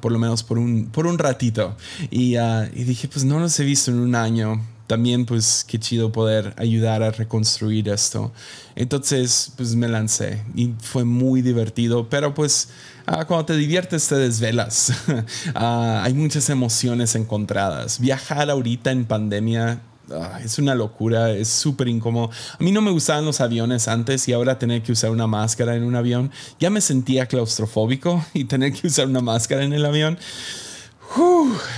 por 0.00 0.12
lo 0.12 0.18
menos 0.18 0.42
por 0.42 0.58
un, 0.58 0.86
por 0.86 1.06
un 1.06 1.18
ratito. 1.18 1.76
Y, 2.10 2.36
y, 2.36 2.84
dije, 2.84 3.08
pues 3.08 3.24
no 3.24 3.38
los 3.40 3.58
he 3.60 3.64
visto 3.64 3.90
en 3.90 3.98
un 3.98 4.14
año 4.14 4.60
también 4.90 5.24
pues 5.24 5.64
qué 5.68 5.78
chido 5.78 6.10
poder 6.10 6.52
ayudar 6.56 7.04
a 7.04 7.12
reconstruir 7.12 7.88
esto. 7.88 8.32
Entonces 8.74 9.52
pues 9.56 9.76
me 9.76 9.86
lancé 9.86 10.42
y 10.56 10.72
fue 10.82 11.04
muy 11.04 11.42
divertido, 11.42 12.08
pero 12.08 12.34
pues 12.34 12.70
ah, 13.06 13.24
cuando 13.24 13.44
te 13.46 13.56
diviertes 13.56 14.08
te 14.08 14.16
desvelas. 14.16 14.92
Ah, 15.54 16.02
hay 16.04 16.12
muchas 16.14 16.50
emociones 16.50 17.14
encontradas. 17.14 18.00
Viajar 18.00 18.50
ahorita 18.50 18.90
en 18.90 19.04
pandemia 19.04 19.80
Ah, 20.12 20.40
es 20.44 20.58
una 20.58 20.74
locura, 20.74 21.30
es 21.30 21.48
súper 21.48 21.86
incómodo. 21.86 22.30
A 22.58 22.62
mí 22.62 22.72
no 22.72 22.82
me 22.82 22.90
gustaban 22.90 23.24
los 23.24 23.40
aviones 23.40 23.86
antes 23.86 24.26
y 24.26 24.32
ahora 24.32 24.58
tener 24.58 24.82
que 24.82 24.90
usar 24.90 25.10
una 25.10 25.28
máscara 25.28 25.76
en 25.76 25.84
un 25.84 25.94
avión, 25.94 26.32
ya 26.58 26.68
me 26.68 26.80
sentía 26.80 27.26
claustrofóbico 27.26 28.24
y 28.34 28.44
tener 28.44 28.72
que 28.72 28.88
usar 28.88 29.06
una 29.06 29.20
máscara 29.20 29.62
en 29.62 29.72
el 29.72 29.86
avión. 29.86 30.18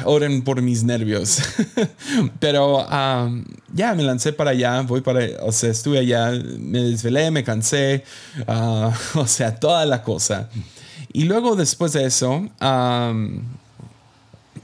Oren 0.04 0.42
por 0.42 0.60
mis 0.62 0.84
nervios. 0.84 1.38
Pero 2.40 2.86
ya 3.72 3.94
me 3.94 4.02
lancé 4.02 4.32
para 4.32 4.50
allá, 4.50 4.82
voy 4.82 5.00
para, 5.00 5.20
o 5.42 5.52
sea, 5.52 5.70
estuve 5.70 5.98
allá, 5.98 6.30
me 6.58 6.80
desvelé, 6.80 7.30
me 7.30 7.44
cansé, 7.44 8.04
ah, 8.46 8.92
o 9.14 9.26
sea, 9.26 9.54
toda 9.58 9.84
la 9.86 10.02
cosa. 10.02 10.48
Y 11.12 11.24
luego 11.24 11.56
después 11.56 11.92
de 11.92 12.06
eso, 12.06 12.48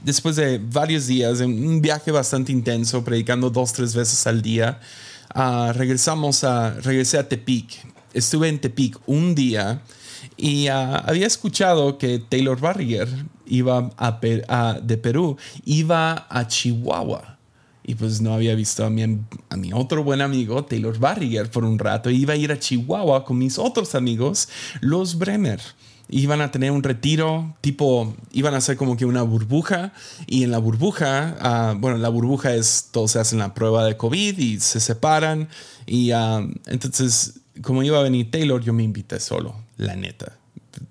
después 0.03 0.35
de 0.35 0.59
varios 0.59 1.07
días, 1.07 1.39
un 1.41 1.81
viaje 1.81 2.11
bastante 2.11 2.51
intenso, 2.51 3.03
predicando 3.03 3.49
dos, 3.49 3.73
tres 3.73 3.93
veces 3.95 4.25
al 4.25 4.41
día, 4.41 4.79
uh, 5.35 5.71
regresamos 5.73 6.43
a, 6.43 6.71
regresé 6.71 7.17
a 7.17 7.27
Tepic. 7.27 7.85
Estuve 8.13 8.49
en 8.49 8.59
Tepic 8.59 8.97
un 9.05 9.35
día 9.35 9.81
y 10.37 10.69
uh, 10.69 11.03
había 11.05 11.27
escuchado 11.27 11.97
que 11.97 12.17
Taylor 12.17 12.59
Barriger 12.59 13.07
iba 13.49 13.89
a, 13.97 14.79
de 14.81 14.97
Perú, 14.97 15.37
iba 15.65 16.27
a 16.29 16.47
Chihuahua. 16.47 17.37
Y 17.83 17.95
pues 17.95 18.21
no 18.21 18.33
había 18.33 18.53
visto 18.53 18.85
a 18.85 18.89
mi, 18.89 19.01
a 19.01 19.57
mi 19.57 19.73
otro 19.73 20.03
buen 20.03 20.21
amigo, 20.21 20.63
Taylor 20.63 20.97
Barriger, 20.99 21.49
por 21.49 21.65
un 21.65 21.79
rato. 21.79 22.09
Iba 22.09 22.33
a 22.33 22.37
ir 22.37 22.51
a 22.51 22.59
Chihuahua 22.59 23.25
con 23.25 23.39
mis 23.39 23.57
otros 23.57 23.95
amigos, 23.95 24.47
los 24.81 25.17
Bremer 25.17 25.59
iban 26.09 26.41
a 26.41 26.51
tener 26.51 26.71
un 26.71 26.83
retiro, 26.83 27.55
tipo, 27.61 28.15
iban 28.31 28.53
a 28.55 28.57
hacer 28.57 28.77
como 28.77 28.97
que 28.97 29.05
una 29.05 29.21
burbuja 29.21 29.93
y 30.25 30.43
en 30.43 30.51
la 30.51 30.57
burbuja, 30.57 31.73
uh, 31.73 31.79
bueno, 31.79 31.97
la 31.97 32.09
burbuja 32.09 32.55
es, 32.55 32.89
todos 32.91 33.11
se 33.11 33.19
hacen 33.19 33.39
la 33.39 33.53
prueba 33.53 33.85
de 33.85 33.95
COVID 33.95 34.37
y 34.37 34.59
se 34.59 34.79
separan 34.79 35.49
y 35.85 36.11
uh, 36.11 36.51
entonces, 36.65 37.41
como 37.61 37.83
iba 37.83 37.99
a 37.99 38.03
venir 38.03 38.31
Taylor, 38.31 38.61
yo 38.61 38.73
me 38.73 38.83
invité 38.83 39.19
solo, 39.19 39.55
la 39.77 39.95
neta. 39.95 40.38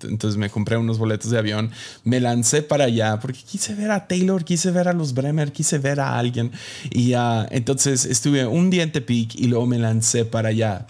Entonces 0.03 0.37
me 0.37 0.49
compré 0.49 0.77
unos 0.77 0.97
boletos 0.97 1.31
de 1.31 1.37
avión, 1.37 1.71
me 2.03 2.19
lancé 2.19 2.61
para 2.61 2.85
allá 2.85 3.19
porque 3.19 3.39
quise 3.39 3.75
ver 3.75 3.91
a 3.91 4.07
Taylor, 4.07 4.43
quise 4.43 4.71
ver 4.71 4.87
a 4.87 4.93
los 4.93 5.13
Bremer, 5.13 5.51
quise 5.51 5.79
ver 5.79 5.99
a 5.99 6.17
alguien. 6.17 6.51
Y 6.91 7.15
uh, 7.15 7.45
entonces 7.49 8.05
estuve 8.05 8.45
un 8.45 8.69
día 8.69 8.83
en 8.83 8.91
Tepic 8.91 9.35
y 9.35 9.47
luego 9.47 9.65
me 9.65 9.79
lancé 9.79 10.25
para 10.25 10.49
allá. 10.49 10.87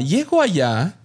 llego 0.00 0.40
allá 0.40 0.96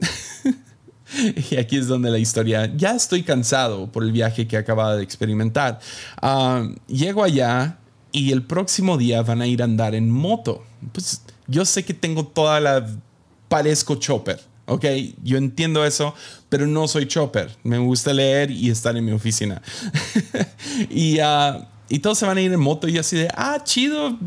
Y 1.52 1.58
aquí 1.58 1.78
es 1.78 1.88
donde 1.88 2.10
la 2.10 2.18
historia, 2.18 2.72
ya 2.76 2.96
estoy 2.96 3.24
cansado 3.24 3.92
por 3.92 4.04
el 4.04 4.12
viaje 4.12 4.48
que 4.48 4.58
acababa 4.58 4.96
de 4.96 5.04
experimentar. 5.04 5.80
Ah, 6.22 6.68
llego 6.88 7.24
allá 7.24 7.78
y 8.12 8.32
el 8.32 8.44
próximo 8.44 8.98
día 8.98 9.22
van 9.22 9.42
a 9.42 9.48
ir 9.48 9.62
a 9.62 9.66
andar 9.66 9.96
en 9.96 10.10
moto. 10.10 10.64
Pues 10.92 11.22
yo 11.48 11.66
sé 11.66 11.84
que 11.84 11.94
tengo 11.94 12.26
toda 12.26 12.60
la... 12.60 12.88
Parezco 13.48 13.96
chopper, 13.96 14.40
¿ok? 14.72 14.86
Yo 15.24 15.38
entiendo 15.38 15.86
eso, 15.86 16.14
pero 16.50 16.66
no 16.68 16.88
soy 16.88 17.08
chopper. 17.08 17.56
Me 17.64 17.78
gusta 17.78 18.14
leer 18.14 18.52
y 18.52 18.70
estar 18.70 18.96
en 18.96 19.06
mi 19.06 19.12
oficina. 19.12 19.62
y, 20.90 21.20
uh, 21.20 21.66
y 21.90 22.00
todos 22.00 22.18
se 22.18 22.26
van 22.26 22.38
a 22.38 22.42
ir 22.42 22.54
en 22.54 22.60
moto 22.60 22.88
y 22.88 22.98
así 22.98 23.18
de, 23.18 23.28
ah, 23.36 23.62
chido, 23.64 24.18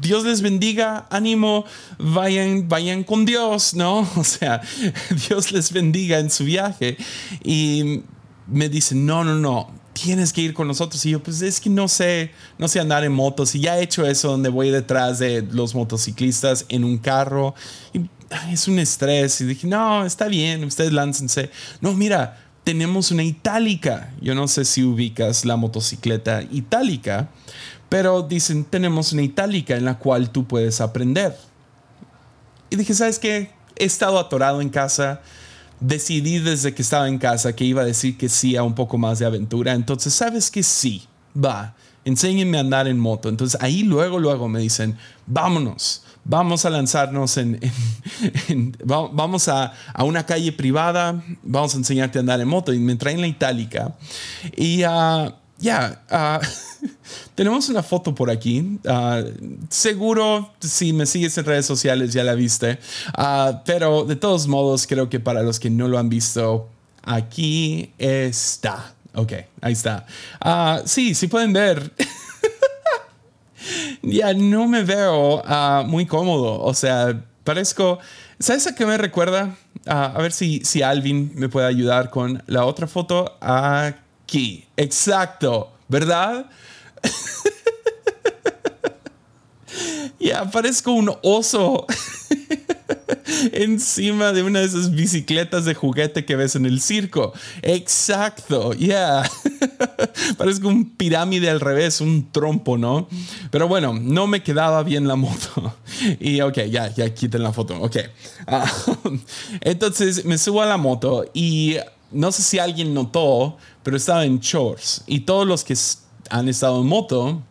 Dios 0.00 0.24
les 0.24 0.42
bendiga, 0.42 1.06
ánimo, 1.10 1.64
vayan, 1.98 2.68
vayan 2.68 3.04
con 3.04 3.24
Dios, 3.24 3.74
¿no? 3.74 4.08
O 4.16 4.24
sea, 4.24 4.60
Dios 5.28 5.52
les 5.52 5.72
bendiga 5.72 6.18
en 6.18 6.30
su 6.30 6.44
viaje. 6.44 6.96
Y 7.42 8.02
me 8.46 8.68
dicen, 8.68 9.06
no, 9.06 9.24
no, 9.24 9.34
no, 9.36 9.72
tienes 9.92 10.32
que 10.32 10.42
ir 10.42 10.54
con 10.54 10.68
nosotros. 10.68 11.04
Y 11.06 11.10
yo, 11.10 11.22
pues 11.22 11.42
es 11.42 11.60
que 11.60 11.70
no 11.70 11.88
sé, 11.88 12.32
no 12.58 12.68
sé 12.68 12.80
andar 12.80 13.04
en 13.04 13.12
motos. 13.12 13.54
Y 13.54 13.60
ya 13.60 13.78
he 13.78 13.82
hecho 13.82 14.06
eso 14.06 14.30
donde 14.30 14.48
voy 14.48 14.70
detrás 14.70 15.18
de 15.18 15.42
los 15.42 15.74
motociclistas 15.74 16.66
en 16.68 16.84
un 16.84 16.98
carro. 16.98 17.54
Y 17.92 18.08
es 18.50 18.68
un 18.68 18.78
estrés. 18.78 19.40
Y 19.40 19.44
dije, 19.44 19.66
no, 19.66 20.04
está 20.04 20.28
bien, 20.28 20.64
ustedes 20.64 20.92
láncense. 20.92 21.50
No, 21.80 21.94
mira, 21.94 22.38
tenemos 22.64 23.10
una 23.10 23.24
itálica. 23.24 24.12
Yo 24.20 24.34
no 24.34 24.48
sé 24.48 24.64
si 24.64 24.84
ubicas 24.84 25.44
la 25.44 25.56
motocicleta 25.56 26.42
itálica 26.42 27.28
pero 27.88 28.22
dicen, 28.22 28.64
tenemos 28.64 29.12
una 29.12 29.22
itálica 29.22 29.76
en 29.76 29.84
la 29.84 29.98
cual 29.98 30.30
tú 30.30 30.46
puedes 30.46 30.80
aprender. 30.80 31.36
Y 32.70 32.76
dije, 32.76 32.92
¿sabes 32.92 33.18
qué? 33.18 33.50
He 33.76 33.84
estado 33.84 34.18
atorado 34.18 34.60
en 34.60 34.68
casa. 34.68 35.22
Decidí 35.80 36.38
desde 36.38 36.74
que 36.74 36.82
estaba 36.82 37.08
en 37.08 37.18
casa 37.18 37.54
que 37.54 37.64
iba 37.64 37.82
a 37.82 37.84
decir 37.84 38.18
que 38.18 38.28
sí 38.28 38.56
a 38.56 38.62
un 38.62 38.74
poco 38.74 38.98
más 38.98 39.18
de 39.18 39.26
aventura. 39.26 39.72
Entonces, 39.72 40.12
¿sabes 40.12 40.50
que 40.50 40.62
sí? 40.62 41.04
Va, 41.34 41.74
enséñenme 42.04 42.58
a 42.58 42.60
andar 42.60 42.88
en 42.88 42.98
moto. 42.98 43.28
Entonces, 43.28 43.58
ahí 43.62 43.84
luego, 43.84 44.18
luego 44.18 44.48
me 44.48 44.60
dicen, 44.60 44.98
vámonos. 45.26 46.02
Vamos 46.28 46.66
a 46.66 46.70
lanzarnos 46.70 47.38
en, 47.38 47.58
vamos 48.84 49.48
a, 49.48 49.72
a, 49.94 50.04
una 50.04 50.26
calle 50.26 50.52
privada, 50.52 51.24
vamos 51.42 51.74
a 51.74 51.78
enseñarte 51.78 52.18
a 52.18 52.20
andar 52.20 52.38
en 52.40 52.48
moto. 52.48 52.74
Y 52.74 52.78
me 52.78 52.96
traen 52.96 53.22
la 53.22 53.26
itálica. 53.26 53.96
Y 54.54 54.84
uh, 54.84 55.32
ya, 55.58 56.02
ah, 56.10 56.40
tenemos 57.34 57.70
una 57.70 57.82
foto 57.82 58.14
por 58.14 58.30
aquí. 58.30 58.78
Ah, 58.86 59.22
seguro 59.70 60.52
si 60.60 60.92
me 60.92 61.06
sigues 61.06 61.36
en 61.38 61.46
redes 61.46 61.66
sociales 61.66 62.12
ya 62.12 62.22
la 62.24 62.34
viste. 62.34 62.78
Ah, 63.14 63.62
pero 63.64 64.04
de 64.04 64.16
todos 64.16 64.46
modos, 64.46 64.86
creo 64.86 65.08
que 65.08 65.20
para 65.20 65.42
los 65.42 65.58
que 65.58 65.70
no 65.70 65.88
lo 65.88 65.98
han 65.98 66.10
visto, 66.10 66.68
aquí 67.02 67.92
está. 67.98 68.94
Ok, 69.14 69.32
ahí 69.62 69.72
está. 69.72 70.06
sí, 70.84 71.14
sí 71.14 71.26
pueden 71.26 71.52
ver. 71.52 71.92
ya 74.02 74.34
no 74.34 74.68
me 74.68 74.82
veo 74.82 75.42
muy 75.86 76.06
cómodo. 76.06 76.60
O 76.60 76.74
sea, 76.74 77.22
parezco... 77.44 77.98
¿Sabes 78.40 78.68
a 78.68 78.74
qué 78.74 78.86
me 78.86 78.96
recuerda? 78.96 79.56
a 79.86 80.20
ver 80.20 80.32
si, 80.32 80.64
si 80.64 80.82
Alvin 80.82 81.32
me 81.34 81.48
puede 81.48 81.66
ayudar 81.66 82.10
con 82.10 82.42
la 82.46 82.64
otra 82.64 82.86
foto. 82.86 83.36
Aquí 83.40 84.64
Exacto, 84.76 85.72
¿verdad? 85.88 86.46
ya 90.20 90.48
parezco 90.48 90.92
un 90.92 91.12
oso 91.22 91.86
encima 93.52 94.32
de 94.32 94.42
una 94.42 94.60
de 94.60 94.66
esas 94.66 94.90
bicicletas 94.90 95.64
de 95.64 95.74
juguete 95.74 96.24
que 96.24 96.36
ves 96.36 96.56
en 96.56 96.66
el 96.66 96.80
circo. 96.80 97.32
Exacto, 97.62 98.72
ya. 98.74 99.22
Parezco 100.38 100.68
un 100.68 100.90
pirámide 100.90 101.50
al 101.50 101.60
revés, 101.60 102.00
un 102.00 102.30
trompo, 102.30 102.76
¿no? 102.78 103.08
Pero 103.50 103.68
bueno, 103.68 103.94
no 103.94 104.26
me 104.26 104.42
quedaba 104.42 104.82
bien 104.82 105.08
la 105.08 105.16
moto. 105.16 105.74
Y 106.20 106.40
ok, 106.40 106.58
ya, 106.70 106.94
ya 106.94 107.12
quiten 107.12 107.42
la 107.42 107.52
foto. 107.52 107.80
Ok. 107.80 107.96
Ah, 108.46 108.70
entonces 109.60 110.24
me 110.24 110.38
subo 110.38 110.62
a 110.62 110.66
la 110.66 110.76
moto 110.76 111.24
y 111.34 111.76
no 112.12 112.30
sé 112.30 112.42
si 112.42 112.58
alguien 112.58 112.94
notó, 112.94 113.56
pero 113.82 113.96
estaba 113.96 114.24
en 114.24 114.38
shorts. 114.38 115.02
Y 115.06 115.20
todos 115.20 115.46
los 115.46 115.64
que 115.64 115.76
han 116.30 116.48
estado 116.48 116.80
en 116.80 116.86
moto 116.86 117.42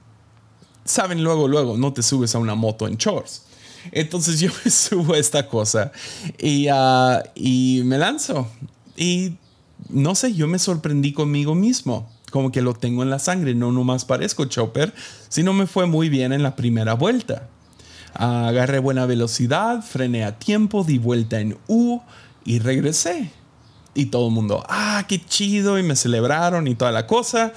saben 0.85 1.23
luego, 1.23 1.47
luego, 1.47 1.77
no 1.77 1.91
te 1.93 2.01
subes 2.01 2.33
a 2.35 2.39
una 2.39 2.55
moto 2.55 2.87
en 2.87 2.95
shorts. 2.95 3.46
Entonces 3.91 4.39
yo 4.41 4.51
me 4.63 4.71
subo 4.71 5.13
a 5.13 5.17
esta 5.17 5.47
cosa 5.47 5.91
y, 6.37 6.67
ah, 6.71 7.23
y 7.35 7.81
me 7.85 7.97
lanzo. 7.97 8.47
Y 8.95 9.33
no 9.89 10.15
sé, 10.15 10.33
yo 10.33 10.47
me 10.47 10.59
sorprendí 10.59 11.13
conmigo 11.13 11.55
mismo. 11.55 12.09
Como 12.31 12.51
que 12.51 12.61
lo 12.61 12.73
tengo 12.73 13.03
en 13.03 13.09
la 13.09 13.19
sangre. 13.19 13.55
No 13.55 13.71
nomás 13.71 14.05
parezco 14.05 14.45
chopper, 14.45 14.93
sino 15.29 15.53
me 15.53 15.65
fue 15.65 15.85
muy 15.85 16.09
bien 16.09 16.33
en 16.33 16.43
la 16.43 16.55
primera 16.55 16.93
vuelta. 16.93 17.47
agarré 18.13 18.79
buena 18.79 19.05
velocidad, 19.05 19.81
frené 19.81 20.25
a 20.25 20.37
tiempo, 20.37 20.83
di 20.83 20.97
vuelta 20.97 21.39
en 21.39 21.57
U 21.67 22.01
y 22.43 22.59
regresé 22.59 23.31
y 23.97 24.05
todo 24.05 24.27
el 24.27 24.33
mundo, 24.33 24.63
ah, 24.69 25.03
qué 25.07 25.19
chido, 25.25 25.79
y 25.79 25.83
me 25.83 25.95
celebraron 25.95 26.67
y 26.67 26.75
toda 26.75 26.91
la 26.91 27.07
cosa. 27.07 27.51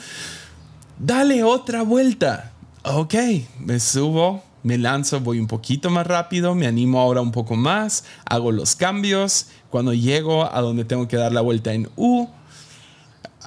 Dale 0.99 1.45
otra 1.45 1.83
vuelta. 1.83 2.53
Ok, 2.83 3.15
me 3.59 3.79
subo, 3.79 4.43
me 4.63 4.79
lanzo, 4.79 5.21
voy 5.21 5.39
un 5.39 5.47
poquito 5.47 5.91
más 5.91 6.07
rápido, 6.07 6.55
me 6.55 6.67
animo 6.67 7.01
ahora 7.01 7.21
un 7.21 7.33
poco 7.33 7.57
más, 7.57 8.05
hago 8.25 8.53
los 8.53 8.77
cambios. 8.77 9.47
Cuando 9.71 9.95
llego 9.95 10.53
a 10.53 10.61
donde 10.61 10.85
tengo 10.85 11.09
que 11.09 11.17
dar 11.17 11.33
la 11.33 11.41
vuelta 11.41 11.73
en 11.73 11.89
U, 11.97 12.29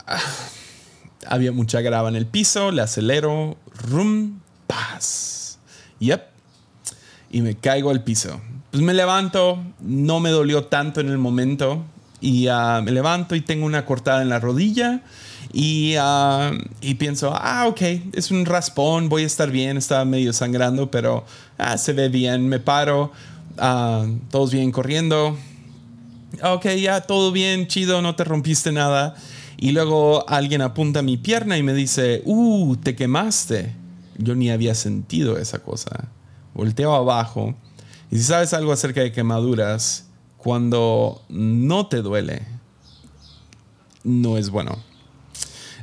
ah, 0.07 0.19
había 1.27 1.51
mucha 1.51 1.81
grava 1.81 2.09
en 2.09 2.15
el 2.15 2.25
piso, 2.25 2.71
le 2.71 2.81
acelero, 2.81 3.57
rum, 3.89 4.39
paz. 4.67 5.59
Yep. 5.99 6.23
Y 7.31 7.41
me 7.41 7.55
caigo 7.55 7.89
al 7.89 8.03
piso. 8.03 8.41
Pues 8.71 8.83
me 8.83 8.93
levanto, 8.93 9.59
no 9.79 10.19
me 10.19 10.29
dolió 10.29 10.65
tanto 10.65 11.01
en 11.01 11.09
el 11.09 11.17
momento, 11.17 11.83
y 12.21 12.47
ah, 12.47 12.81
me 12.83 12.91
levanto 12.91 13.35
y 13.35 13.41
tengo 13.41 13.65
una 13.65 13.85
cortada 13.85 14.21
en 14.21 14.29
la 14.29 14.39
rodilla 14.39 15.01
Y, 15.55 15.93
ah, 15.99 16.51
y, 16.81 16.95
pienso, 16.95 17.31
ah, 17.31 17.67
ok, 17.67 17.81
es 18.13 18.31
un 18.31 18.45
raspón, 18.45 19.07
voy 19.07 19.21
a 19.21 19.27
estar 19.27 19.51
bien, 19.51 19.77
estaba 19.77 20.03
medio 20.03 20.33
sangrando, 20.33 20.89
pero 20.89 21.25
ah, 21.59 21.77
se 21.77 21.93
ve 21.93 22.09
bien, 22.09 22.49
me 22.49 22.59
paro, 22.59 23.11
ah, 23.59 24.07
todos 24.31 24.51
bien 24.51 24.71
corriendo. 24.71 25.37
Ok, 26.41 26.65
ya 26.81 27.01
todo 27.01 27.31
bien, 27.31 27.67
chido, 27.67 28.01
no 28.01 28.15
te 28.15 28.23
rompiste 28.23 28.71
nada. 28.71 29.15
Y 29.57 29.71
luego 29.71 30.27
alguien 30.27 30.63
apunta 30.63 31.03
mi 31.03 31.17
pierna 31.17 31.55
y 31.57 31.63
me 31.63 31.75
dice, 31.75 32.23
uh, 32.25 32.75
te 32.77 32.95
quemaste. 32.95 33.75
Yo 34.17 34.33
ni 34.35 34.49
había 34.49 34.73
sentido 34.73 35.37
esa 35.37 35.59
cosa. 35.59 36.09
Volteo 36.55 36.95
abajo. 36.95 37.53
Y 38.09 38.17
si 38.17 38.23
sabes 38.23 38.53
algo 38.53 38.73
acerca 38.73 39.01
de 39.01 39.11
quemaduras, 39.11 40.07
cuando 40.37 41.21
no 41.29 41.87
te 41.87 42.01
duele, 42.01 42.41
no 44.03 44.37
es 44.37 44.49
bueno. 44.49 44.77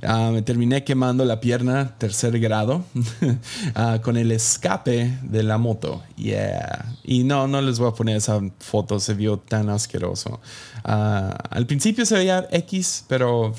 Ah, 0.03 0.31
me 0.33 0.43
terminé 0.43 0.83
quemando 0.85 1.25
la 1.25 1.41
pierna 1.41 1.97
tercer 1.99 2.39
grado 2.39 2.85
ah, 3.75 3.99
con 4.03 4.17
el 4.17 4.33
escape 4.33 5.19
de 5.23 5.43
la 5.43 5.59
moto. 5.59 6.03
Yeah. 6.17 6.97
Y 7.05 7.25
no, 7.25 7.47
no 7.47 7.61
les 7.61 7.79
voy 7.79 7.89
a 7.89 7.93
poner 7.93 8.17
esa 8.17 8.41
foto, 8.59 8.99
se 9.01 9.15
vio 9.15 9.39
tan 9.39 9.69
asqueroso. 9.69 10.41
Ah, 10.85 11.37
al 11.51 11.67
principio 11.67 12.07
se 12.07 12.15
veía 12.15 12.49
X, 12.51 13.05
pero 13.09 13.55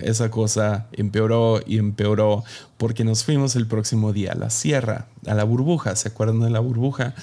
esa 0.00 0.30
cosa 0.30 0.86
empeoró 0.92 1.60
y 1.66 1.78
empeoró 1.78 2.44
porque 2.78 3.04
nos 3.04 3.24
fuimos 3.24 3.56
el 3.56 3.66
próximo 3.66 4.12
día 4.12 4.32
a 4.32 4.36
la 4.36 4.50
sierra, 4.50 5.06
a 5.26 5.34
la 5.34 5.44
burbuja. 5.44 5.96
¿Se 5.96 6.08
acuerdan 6.08 6.40
de 6.40 6.50
la 6.50 6.60
burbuja? 6.60 7.14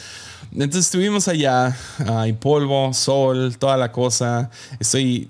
Entonces 0.52 0.86
estuvimos 0.86 1.28
allá, 1.28 1.76
hay 2.08 2.34
polvo, 2.34 2.94
sol, 2.94 3.56
toda 3.58 3.78
la 3.78 3.92
cosa. 3.92 4.50
Estoy 4.80 5.30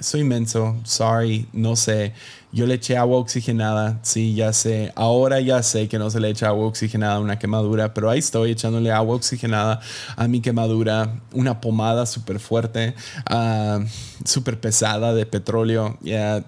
soy 0.00 0.20
inmenso, 0.20 0.76
sorry, 0.84 1.46
no 1.52 1.76
sé. 1.76 2.12
Yo 2.52 2.66
le 2.66 2.74
eché 2.74 2.96
agua 2.96 3.18
oxigenada, 3.18 3.98
sí, 4.02 4.34
ya 4.34 4.52
sé. 4.52 4.92
Ahora 4.94 5.40
ya 5.40 5.62
sé 5.62 5.88
que 5.88 5.98
no 5.98 6.10
se 6.10 6.20
le 6.20 6.30
echa 6.30 6.48
agua 6.48 6.66
oxigenada 6.66 7.16
a 7.16 7.20
una 7.20 7.38
quemadura, 7.38 7.92
pero 7.92 8.08
ahí 8.08 8.18
estoy 8.18 8.52
echándole 8.52 8.90
agua 8.92 9.16
oxigenada 9.16 9.80
a 10.16 10.28
mi 10.28 10.40
quemadura. 10.40 11.20
Una 11.32 11.60
pomada 11.60 12.06
súper 12.06 12.38
fuerte, 12.38 12.94
uh, 13.30 13.84
súper 14.24 14.58
pesada 14.60 15.12
de 15.12 15.26
petróleo. 15.26 15.98
ya 16.02 16.44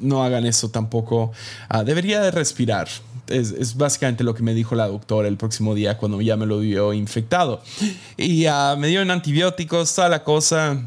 no 0.00 0.24
hagan 0.24 0.46
eso 0.46 0.70
tampoco. 0.70 1.32
Ah, 1.68 1.84
debería 1.84 2.20
de 2.20 2.30
respirar. 2.30 2.88
Es, 3.26 3.76
básicamente 3.76 4.24
lo 4.24 4.34
que 4.34 4.42
me 4.42 4.54
dijo 4.54 4.74
la 4.74 4.86
doctora 4.86 5.28
el 5.28 5.36
próximo 5.36 5.74
día 5.74 5.96
cuando 5.96 6.20
ya 6.20 6.36
me 6.36 6.46
lo 6.46 6.58
vio 6.58 6.92
infectado. 6.92 7.62
Y 8.16 8.46
uh, 8.46 8.76
me 8.76 8.88
dieron 8.88 9.10
antibióticos, 9.10 9.94
toda 9.94 10.08
la 10.08 10.24
cosa 10.24 10.82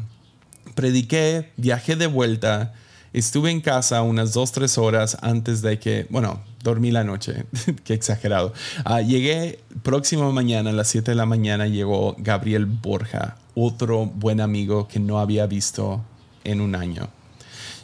prediqué, 0.78 1.50
viajé 1.56 1.96
de 1.96 2.06
vuelta, 2.06 2.72
estuve 3.12 3.50
en 3.50 3.60
casa 3.60 4.00
unas 4.02 4.32
dos, 4.32 4.52
tres 4.52 4.78
horas 4.78 5.18
antes 5.22 5.60
de 5.60 5.80
que, 5.80 6.06
bueno, 6.08 6.40
dormí 6.62 6.92
la 6.92 7.02
noche, 7.02 7.46
qué 7.84 7.94
exagerado. 7.94 8.52
Ah, 8.84 9.00
llegué, 9.00 9.58
próxima 9.82 10.30
mañana, 10.30 10.70
a 10.70 10.72
las 10.72 10.86
7 10.86 11.10
de 11.10 11.14
la 11.16 11.26
mañana, 11.26 11.66
llegó 11.66 12.14
Gabriel 12.16 12.66
Borja, 12.66 13.38
otro 13.56 14.06
buen 14.06 14.40
amigo 14.40 14.86
que 14.86 15.00
no 15.00 15.18
había 15.18 15.48
visto 15.48 16.00
en 16.44 16.60
un 16.60 16.76
año. 16.76 17.08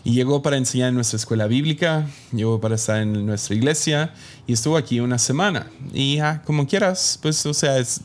Y 0.05 0.13
llegó 0.13 0.41
para 0.41 0.57
enseñar 0.57 0.91
en 0.91 0.95
nuestra 0.95 1.17
escuela 1.17 1.49
bíblica, 1.49 2.07
llegó 2.31 2.61
para 2.61 2.77
estar 2.77 3.03
en 3.03 3.27
nuestra 3.27 3.57
iglesia 3.57 4.15
y 4.47 4.53
estuvo 4.53 4.77
aquí 4.77 5.01
una 5.01 5.19
semana. 5.19 5.67
Y 5.93 6.21
ah, 6.21 6.43
como 6.45 6.69
quieras, 6.69 7.19
pues, 7.21 7.45
o 7.45 7.55
sea, 7.55 7.77
es, 7.79 8.03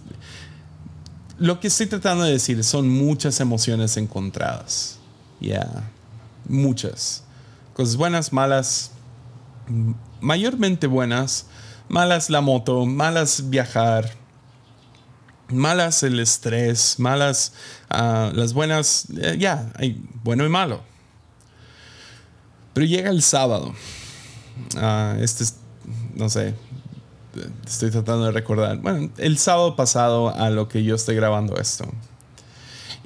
lo 1.39 1.59
que 1.59 1.67
estoy 1.67 1.87
tratando 1.87 2.25
de 2.25 2.33
decir 2.33 2.63
son 2.63 2.89
muchas 2.89 3.39
emociones 3.39 3.97
encontradas. 3.97 4.99
Ya, 5.39 5.89
muchas. 6.47 7.23
Cosas 7.73 7.95
buenas, 7.95 8.33
malas, 8.33 8.91
mayormente 10.19 10.87
buenas. 10.87 11.45
Malas 11.87 12.29
la 12.29 12.41
moto, 12.41 12.85
malas 12.85 13.49
viajar, 13.49 14.13
malas 15.47 16.03
el 16.03 16.19
estrés, 16.19 16.99
malas 16.99 17.53
ah, 17.89 18.31
las 18.33 18.53
buenas, 18.53 19.07
eh, 19.17 19.37
ya, 19.39 19.71
hay 19.75 19.99
bueno 20.23 20.45
y 20.45 20.49
malo. 20.49 20.81
Pero 22.73 22.85
llega 22.85 23.09
el 23.09 23.23
sábado. 23.23 23.73
Uh, 24.75 25.21
este 25.21 25.45
es, 25.45 25.55
no 26.13 26.29
sé, 26.29 26.53
estoy 27.65 27.91
tratando 27.91 28.25
de 28.25 28.31
recordar. 28.31 28.77
Bueno, 28.77 29.09
el 29.17 29.37
sábado 29.37 29.75
pasado 29.75 30.35
a 30.35 30.49
lo 30.49 30.67
que 30.67 30.83
yo 30.83 30.95
estoy 30.95 31.15
grabando 31.15 31.55
esto. 31.57 31.85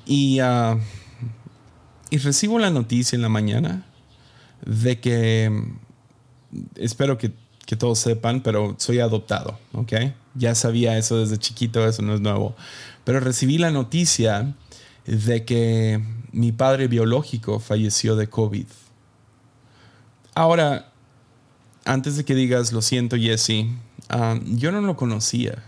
Y, 0.06 0.40
ah, 0.40 0.78
recibo 2.12 2.60
la 2.60 2.70
noticia 2.70 3.16
en 3.16 3.22
la 3.22 3.30
mañana 3.30 3.86
de 4.66 5.00
que, 5.00 5.52
espero 6.76 7.18
que, 7.18 7.32
que, 7.66 7.76
todos 7.76 8.00
sepan, 8.00 8.42
pero 8.42 8.76
soy 8.78 9.00
adoptado, 9.00 9.58
¿ok? 9.74 9.94
Ya 10.36 10.56
sabía 10.56 10.98
eso 10.98 11.18
desde 11.18 11.38
chiquito, 11.38 11.88
eso 11.88 12.02
no 12.02 12.14
es 12.14 12.22
nuevo. 12.22 12.56
Pero 13.04 13.20
recibí 13.20 13.58
la 13.58 13.72
noticia 13.72 14.54
de 15.06 15.46
que 15.46 16.02
mi 16.32 16.52
padre 16.52 16.88
biológico 16.88 17.60
falleció 17.60 18.16
de 18.16 18.28
COVID. 18.28 18.66
Ahora, 20.36 20.92
antes 21.86 22.18
de 22.18 22.26
que 22.26 22.34
digas, 22.34 22.72
lo 22.72 22.82
siento, 22.82 23.18
Jesse, 23.18 23.68
Yo 24.46 24.72
no 24.72 24.82
lo 24.82 24.96
conocía. 24.96 25.64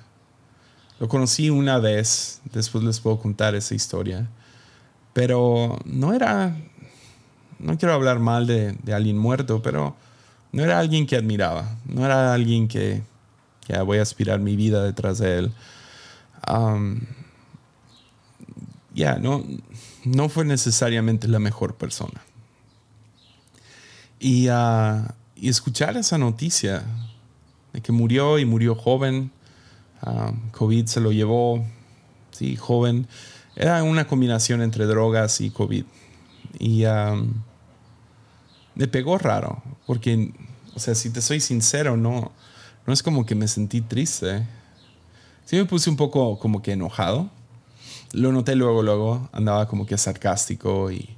Lo 0.99 1.09
conocí 1.09 1.49
una 1.49 1.79
vez, 1.79 2.41
después 2.53 2.83
les 2.83 2.99
puedo 2.99 3.19
contar 3.19 3.55
esa 3.55 3.75
historia. 3.75 4.29
Pero 5.13 5.79
no 5.85 6.13
era, 6.13 6.55
no 7.59 7.77
quiero 7.77 7.93
hablar 7.93 8.19
mal 8.19 8.47
de, 8.47 8.77
alguien 8.93 9.17
muerto, 9.17 9.61
pero 9.61 9.95
no 10.51 10.63
era 10.63 10.79
alguien 10.79 11.05
que 11.07 11.15
admiraba, 11.15 11.77
no 11.85 12.05
era 12.05 12.33
alguien 12.33 12.67
que, 12.67 13.03
que 13.65 13.77
voy 13.79 13.97
a 13.97 14.03
aspirar 14.03 14.39
mi 14.39 14.55
vida 14.55 14.83
detrás 14.83 15.17
de 15.19 15.37
él. 15.39 15.51
ya, 18.93 19.15
no, 19.17 19.43
no 20.05 20.29
fue 20.29 20.45
necesariamente 20.45 21.27
la 21.27 21.39
mejor 21.39 21.75
persona. 21.75 22.21
Y, 24.19 24.49
uh, 24.49 25.05
y 25.35 25.49
escuchar 25.49 25.97
esa 25.97 26.17
noticia 26.17 26.85
que 27.81 27.91
murió 27.91 28.39
y 28.39 28.45
murió 28.45 28.75
joven. 28.75 29.31
Ah, 30.01 30.33
COVID 30.51 30.85
se 30.85 30.99
lo 31.01 31.11
llevó, 31.11 31.65
sí, 32.31 32.55
joven. 32.55 33.07
Era 33.55 33.83
una 33.83 34.07
combinación 34.07 34.61
entre 34.61 34.85
drogas 34.85 35.41
y 35.41 35.49
COVID. 35.49 35.85
Y 36.59 36.83
me 38.75 38.87
pegó 38.87 39.17
raro, 39.17 39.63
porque, 39.87 40.33
o 40.73 40.79
sea, 40.79 40.95
si 40.95 41.09
te 41.09 41.21
soy 41.21 41.39
sincero, 41.39 41.95
no, 41.97 42.31
no 42.85 42.93
es 42.93 43.01
como 43.01 43.25
que 43.25 43.35
me 43.35 43.47
sentí 43.47 43.81
triste. 43.81 44.45
Sí 45.45 45.55
me 45.55 45.65
puse 45.65 45.89
un 45.89 45.95
poco 45.95 46.37
como 46.39 46.61
que 46.61 46.73
enojado. 46.73 47.29
Lo 48.11 48.31
noté 48.31 48.55
luego, 48.55 48.81
luego, 48.81 49.29
andaba 49.31 49.67
como 49.67 49.85
que 49.85 49.97
sarcástico 49.97 50.91
y 50.91 51.15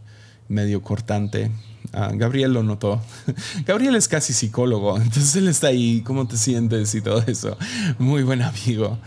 medio 0.48 0.82
cortante. 0.82 1.52
Ah, 1.94 2.12
Gabriel 2.14 2.54
lo 2.54 2.64
notó. 2.64 3.02
Gabriel 3.66 3.96
es 3.96 4.08
casi 4.08 4.34
psicólogo, 4.34 4.98
entonces 5.02 5.36
él 5.36 5.48
está 5.48 5.68
ahí, 5.68 6.02
¿cómo 6.02 6.28
te 6.28 6.38
sientes 6.38 6.94
y 6.96 7.02
todo 7.02 7.24
eso? 7.28 7.58
Muy 7.98 8.24
buen 8.24 8.42
amigo. 8.42 8.98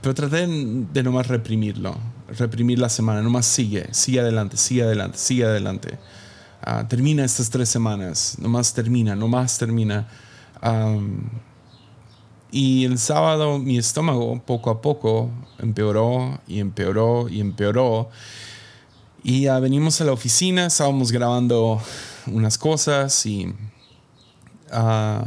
pero 0.00 0.14
traté 0.14 0.46
de 0.46 1.02
nomás 1.02 1.28
reprimirlo, 1.28 1.96
reprimir 2.38 2.78
la 2.78 2.88
semana, 2.88 3.22
nomás 3.22 3.46
sigue, 3.46 3.88
sigue 3.92 4.20
adelante, 4.20 4.56
sigue 4.56 4.82
adelante, 4.82 5.18
sigue 5.18 5.44
adelante. 5.44 5.98
Ah, 6.64 6.86
termina 6.88 7.24
estas 7.24 7.50
tres 7.50 7.68
semanas, 7.68 8.36
nomás 8.38 8.72
termina, 8.72 9.16
nomás 9.16 9.58
termina. 9.58 10.06
y 12.50 12.84
el 12.84 12.98
sábado 12.98 13.58
mi 13.58 13.78
estómago 13.78 14.40
poco 14.44 14.70
a 14.70 14.80
poco 14.80 15.30
empeoró 15.58 16.40
y 16.46 16.60
empeoró 16.60 17.28
y 17.28 17.40
empeoró. 17.40 18.10
Y 19.24 19.46
venimos 19.46 20.00
a 20.00 20.04
la 20.04 20.12
oficina, 20.12 20.66
estábamos 20.66 21.12
grabando 21.12 21.80
unas 22.26 22.58
cosas 22.58 23.24
y 23.24 23.46
uh, 24.72 25.24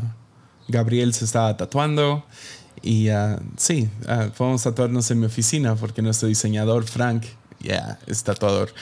Gabriel 0.67 1.13
se 1.13 1.23
estaba 1.23 1.55
tatuando. 1.55 2.25
Y 2.81 3.09
uh, 3.09 3.39
sí, 3.55 3.89
uh, 4.03 4.29
podemos 4.31 4.63
tatuarnos 4.63 5.09
en 5.11 5.21
mi 5.21 5.27
oficina 5.27 5.75
porque 5.75 6.01
nuestro 6.01 6.27
diseñador 6.27 6.83
Frank, 6.83 7.23
yeah, 7.61 7.97
es 8.05 8.21
tatuador. 8.21 8.73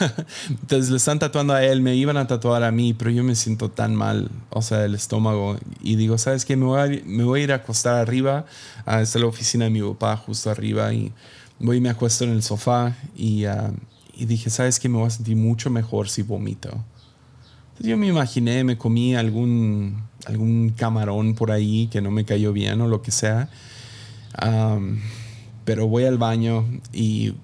Entonces 0.48 0.90
le 0.90 0.96
están 0.96 1.18
tatuando 1.18 1.52
a 1.52 1.62
él, 1.62 1.82
me 1.82 1.94
iban 1.94 2.16
a 2.16 2.26
tatuar 2.26 2.62
a 2.62 2.70
mí, 2.70 2.94
pero 2.94 3.10
yo 3.10 3.22
me 3.24 3.34
siento 3.34 3.70
tan 3.70 3.94
mal, 3.94 4.30
o 4.48 4.62
sea, 4.62 4.86
el 4.86 4.94
estómago. 4.94 5.58
Y 5.82 5.96
digo, 5.96 6.16
¿sabes 6.16 6.46
qué? 6.46 6.56
Me 6.56 6.64
voy 6.64 6.80
a, 6.80 7.02
me 7.04 7.24
voy 7.24 7.42
a 7.42 7.44
ir 7.44 7.52
a 7.52 7.56
acostar 7.56 7.96
arriba. 7.96 8.46
Uh, 8.86 9.00
está 9.00 9.18
la 9.18 9.26
oficina 9.26 9.66
de 9.66 9.70
mi 9.70 9.82
papá 9.82 10.16
justo 10.16 10.50
arriba 10.50 10.94
y 10.94 11.12
voy 11.58 11.76
y 11.76 11.80
me 11.82 11.90
acuesto 11.90 12.24
en 12.24 12.30
el 12.30 12.42
sofá 12.42 12.96
y 13.14 13.44
y 14.16 14.24
dije, 14.24 14.50
¿sabes 14.50 14.80
qué? 14.80 14.88
Me 14.88 14.98
voy 14.98 15.06
a 15.06 15.10
sentir 15.10 15.36
mucho 15.36 15.70
mejor 15.70 16.08
si 16.08 16.22
vomito. 16.22 16.84
Yo 17.78 17.96
me 17.98 18.06
imaginé, 18.06 18.64
me 18.64 18.78
comí 18.78 19.14
algún, 19.14 20.02
algún 20.24 20.70
camarón 20.70 21.34
por 21.34 21.52
ahí 21.52 21.88
que 21.88 22.00
no 22.00 22.10
me 22.10 22.24
cayó 22.24 22.52
bien 22.52 22.80
o 22.80 22.88
lo 22.88 23.02
que 23.02 23.10
sea. 23.10 23.50
pero 25.64 25.86
voy 25.86 26.04
al 26.04 26.16
baño 26.16 26.64
y 26.92 27.34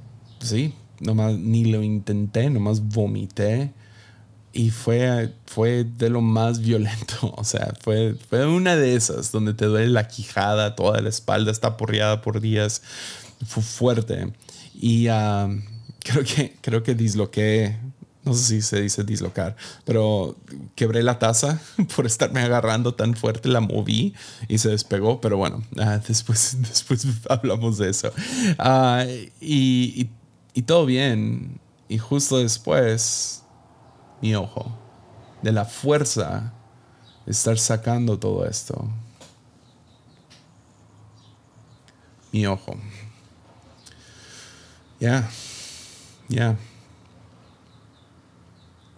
sí, 0.41 0.73
nomás 1.01 1.39
ni 1.39 1.67
lo 1.67 1.83
intenté, 1.83 2.49
nomás 2.49 2.81
vomité 2.81 3.73
y 4.55 4.71
fue, 4.71 5.35
fue 5.47 5.85
de 5.85 6.11
lo 6.11 6.21
más 6.21 6.61
violento. 6.61 7.35
O 7.37 7.45
sea, 7.45 7.75
fue, 7.81 8.17
fue 8.29 8.47
una 8.47 8.77
de 8.77 8.95
esas 8.95 9.33
donde 9.33 9.55
te 9.55 9.67
duele 9.67 9.89
la 9.89 10.09
quijada, 10.09 10.75
toda 10.75 11.01
la 11.01 11.09
espalda 11.09 11.51
está 11.51 11.77
porreada 11.77 12.23
por 12.23 12.41
días. 12.41 12.83
Fue 13.47 13.63
fuerte. 13.63 14.33
Y 14.75 15.09
creo, 16.03 16.25
que, 16.25 16.57
creo 16.61 16.83
que 16.83 16.95
disloqué, 16.95 17.77
no 18.25 18.35
sé 18.35 18.45
si 18.45 18.63
se 18.63 18.81
dice 18.81 19.05
dislocar, 19.05 19.57
pero 19.85 20.37
quebré 20.75 21.03
la 21.03 21.19
taza 21.19 21.61
por 21.97 22.07
estarme 22.07 22.41
agarrando 22.41 22.95
tan 22.95 23.15
fuerte, 23.15 23.49
la 23.49 23.61
moví 23.61 24.15
y 24.49 24.59
se 24.59 24.71
despegó. 24.71 25.21
Pero 25.21 25.37
bueno, 25.37 25.63
ah, 25.79 25.99
después, 26.07 26.57
después 26.61 27.07
hablamos 27.29 27.79
de 27.79 27.91
eso. 27.91 28.13
Ah, 28.59 29.05
y, 29.41 30.09
y 30.55 30.63
todo 30.63 30.87
bien. 30.87 31.61
Y 31.89 31.99
justo 31.99 32.39
después 32.39 33.43
mi 34.23 34.35
ojo, 34.37 34.73
de 35.43 35.53
la 35.53 35.65
fuerza 35.65 36.53
de 37.27 37.33
estar 37.33 37.59
sacando 37.59 38.19
todo 38.19 38.47
esto. 38.47 38.89
Mi 42.31 42.47
ojo. 42.47 42.77
Ya, 45.01 45.29
ya. 46.33 46.57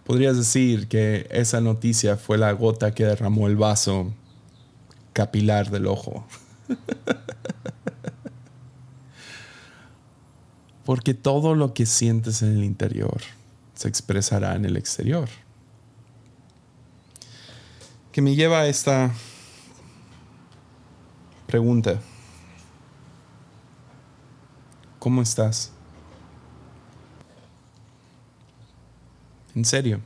Podrías 0.05 0.37
decir 0.37 0.87
que 0.87 1.27
esa 1.31 1.61
noticia 1.61 2.15
fue 2.15 2.37
la 2.37 2.51
gota 2.51 2.93
que 2.93 3.05
derramó 3.05 3.47
el 3.47 3.55
vaso 3.55 4.13
capilar 5.13 5.71
del 5.71 5.87
ojo. 5.87 6.27
Porque 10.85 11.15
todo 11.15 11.55
lo 11.55 11.73
que 11.73 11.85
sientes 11.87 12.43
en 12.43 12.57
el 12.57 12.63
interior 12.63 13.21
se 13.73 13.87
expresará 13.87 14.55
en 14.55 14.65
el 14.65 14.77
exterior. 14.77 15.27
Que 18.11 18.21
me 18.21 18.35
lleva 18.35 18.59
a 18.59 18.67
esta 18.67 19.11
pregunta. 21.47 21.99
¿Cómo 24.99 25.21
estás? 25.21 25.74
En 29.55 29.63
serio. 29.63 30.01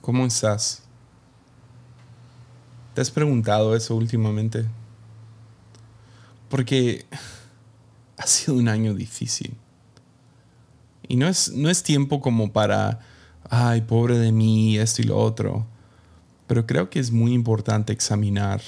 ¿Cómo 0.00 0.24
estás? 0.24 0.82
¿Te 2.94 3.00
has 3.00 3.10
preguntado 3.10 3.74
eso 3.74 3.96
últimamente? 3.96 4.64
Porque 6.48 7.04
ha 8.16 8.26
sido 8.26 8.56
un 8.56 8.68
año 8.68 8.94
difícil. 8.94 9.54
Y 11.08 11.16
no 11.16 11.26
es, 11.26 11.52
no 11.52 11.68
es 11.68 11.82
tiempo 11.82 12.20
como 12.20 12.52
para, 12.52 13.00
ay, 13.50 13.80
pobre 13.80 14.16
de 14.16 14.30
mí, 14.30 14.78
esto 14.78 15.02
y 15.02 15.06
lo 15.06 15.18
otro. 15.18 15.66
Pero 16.46 16.66
creo 16.66 16.88
que 16.88 17.00
es 17.00 17.10
muy 17.10 17.32
importante 17.32 17.92
examinar 17.92 18.62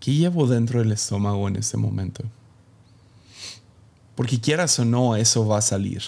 qué 0.00 0.14
llevo 0.14 0.48
dentro 0.48 0.80
del 0.80 0.90
estómago 0.90 1.46
en 1.46 1.56
este 1.56 1.76
momento. 1.76 2.24
Porque 4.14 4.40
quieras 4.40 4.78
o 4.78 4.84
no, 4.84 5.16
eso 5.16 5.46
va 5.46 5.58
a 5.58 5.62
salir. 5.62 6.02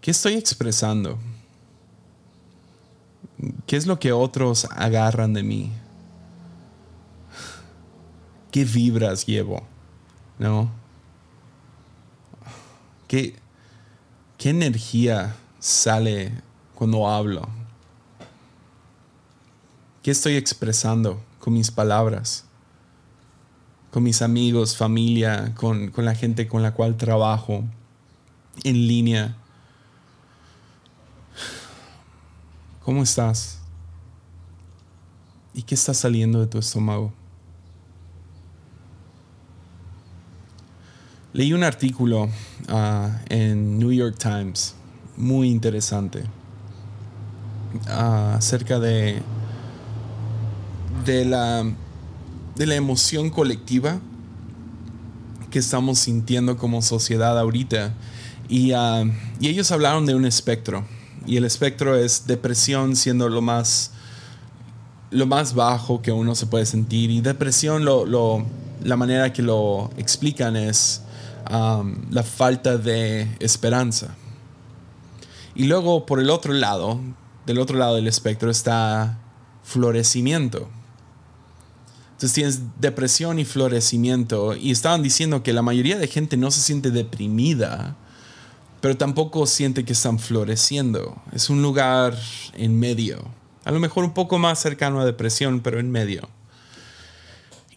¿Qué 0.00 0.10
estoy 0.10 0.34
expresando? 0.34 1.18
¿Qué 3.66 3.76
es 3.76 3.86
lo 3.86 3.98
que 3.98 4.12
otros 4.12 4.66
agarran 4.70 5.32
de 5.32 5.42
mí? 5.42 5.72
¿Qué 8.50 8.64
vibras 8.64 9.26
llevo? 9.26 9.66
¿no? 10.38 10.70
¿Qué, 13.06 13.34
qué 14.36 14.50
energía 14.50 15.36
sale 15.58 16.32
cuando 16.74 17.08
hablo? 17.08 17.48
¿Qué 20.02 20.10
estoy 20.10 20.36
expresando 20.36 21.20
con 21.40 21.54
mis 21.54 21.70
palabras? 21.70 22.44
Con 23.90 24.02
mis 24.02 24.22
amigos, 24.22 24.76
familia, 24.76 25.54
con, 25.54 25.90
con 25.90 26.04
la 26.04 26.14
gente 26.14 26.46
con 26.46 26.62
la 26.62 26.74
cual 26.74 26.96
trabajo, 26.96 27.64
en 28.64 28.86
línea. 28.86 29.36
¿Cómo 32.84 33.02
estás? 33.02 33.60
¿Y 35.54 35.62
qué 35.62 35.74
está 35.74 35.94
saliendo 35.94 36.40
de 36.40 36.46
tu 36.46 36.58
estómago? 36.58 37.12
Leí 41.32 41.52
un 41.52 41.62
artículo 41.62 42.28
ah, 42.68 43.20
en 43.28 43.78
New 43.78 43.92
York 43.92 44.16
Times 44.18 44.74
muy 45.16 45.50
interesante 45.50 46.24
ah, 47.88 48.34
acerca 48.36 48.78
de, 48.78 49.20
de, 51.04 51.24
la, 51.26 51.70
de 52.58 52.66
la 52.66 52.74
emoción 52.74 53.30
colectiva 53.30 54.00
que 55.50 55.60
estamos 55.60 56.00
sintiendo 56.00 56.56
como 56.58 56.82
sociedad 56.82 57.38
ahorita. 57.38 57.94
Y, 58.48 58.72
ah, 58.72 59.04
y, 59.40 59.48
ellos 59.48 59.70
hablaron 59.70 60.06
de 60.06 60.16
un 60.16 60.26
espectro. 60.26 60.84
Y 61.24 61.36
el 61.36 61.44
espectro 61.44 61.96
es 61.96 62.26
depresión 62.26 62.96
siendo 62.96 63.28
lo 63.28 63.40
más, 63.40 63.92
lo 65.10 65.26
más 65.26 65.54
bajo 65.54 66.02
que 66.02 66.10
uno 66.10 66.34
se 66.34 66.46
puede 66.46 66.66
sentir. 66.66 67.10
Y 67.10 67.20
depresión, 67.20 67.84
lo, 67.84 68.04
lo, 68.04 68.44
la 68.82 68.96
manera 68.96 69.32
que 69.32 69.42
lo 69.42 69.90
explican 69.96 70.56
es 70.56 71.02
la 71.48 72.22
falta 72.24 72.76
de 72.76 73.28
esperanza. 73.38 74.16
Y 75.54 75.64
luego 75.64 76.06
por 76.06 76.20
el 76.20 76.28
otro 76.28 76.52
lado, 76.52 77.00
del 77.46 77.58
otro 77.58 77.78
lado 77.78 77.94
del 77.94 78.08
espectro 78.08 78.50
está 78.50 79.18
florecimiento. 79.62 80.68
Entonces 82.18 82.34
tienes 82.34 82.60
depresión 82.80 83.38
y 83.38 83.44
florecimiento. 83.44 84.56
Y 84.56 84.72
estaban 84.72 85.04
diciendo 85.04 85.44
que 85.44 85.52
la 85.52 85.62
mayoría 85.62 85.96
de 85.98 86.08
gente 86.08 86.36
no 86.36 86.50
se 86.50 86.58
siente 86.58 86.90
deprimida, 86.90 87.94
pero 88.80 88.96
tampoco 88.96 89.46
siente 89.46 89.84
que 89.84 89.92
están 89.92 90.18
floreciendo. 90.18 91.22
Es 91.32 91.48
un 91.48 91.62
lugar 91.62 92.18
en 92.54 92.76
medio. 92.76 93.24
A 93.64 93.70
lo 93.70 93.78
mejor 93.78 94.02
un 94.02 94.14
poco 94.14 94.36
más 94.36 94.58
cercano 94.58 95.00
a 95.00 95.04
depresión, 95.04 95.60
pero 95.60 95.78
en 95.78 95.92
medio. 95.92 96.28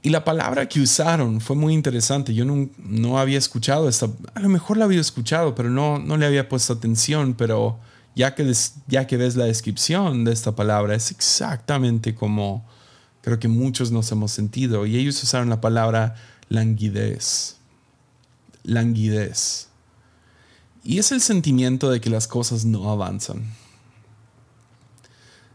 Y 0.02 0.10
la 0.10 0.26
palabra 0.26 0.68
que 0.68 0.82
usaron 0.82 1.40
fue 1.40 1.56
muy 1.56 1.76
interesante. 1.76 2.34
Yo 2.34 2.44
no, 2.44 3.20
había 3.20 3.38
escuchado 3.38 3.88
esta, 3.88 4.10
a 4.34 4.40
lo 4.40 4.50
mejor 4.50 4.78
la 4.78 4.86
había 4.86 5.02
escuchado, 5.02 5.54
pero 5.54 5.70
no, 5.70 6.00
no 6.00 6.18
le 6.18 6.26
había 6.26 6.50
puesto 6.50 6.74
atención, 6.74 7.36
pero 7.36 7.78
ya 8.16 8.34
que, 8.34 8.52
ya 8.88 9.06
que 9.06 9.18
ves 9.18 9.36
la 9.36 9.46
descripción 9.46 10.24
de 10.24 10.34
esta 10.34 10.56
palabra, 10.56 10.96
es 10.96 11.12
exactamente 11.12 12.16
como 12.16 12.66
creo 13.22 13.40
que 13.40 13.48
muchos 13.48 13.92
nos 13.92 14.12
hemos 14.12 14.32
sentido. 14.32 14.86
Y 14.86 14.98
ellos 14.98 15.22
usaron 15.24 15.50
la 15.50 15.62
palabra 15.62 16.16
languidez. 16.50 17.58
Languidez. 18.64 19.68
Y 20.84 20.98
es 21.00 21.12
el 21.12 21.22
sentimiento 21.22 21.90
de 21.90 22.02
que 22.02 22.10
las 22.10 22.28
cosas 22.28 22.66
no 22.66 22.92
avanzan. 22.92 23.44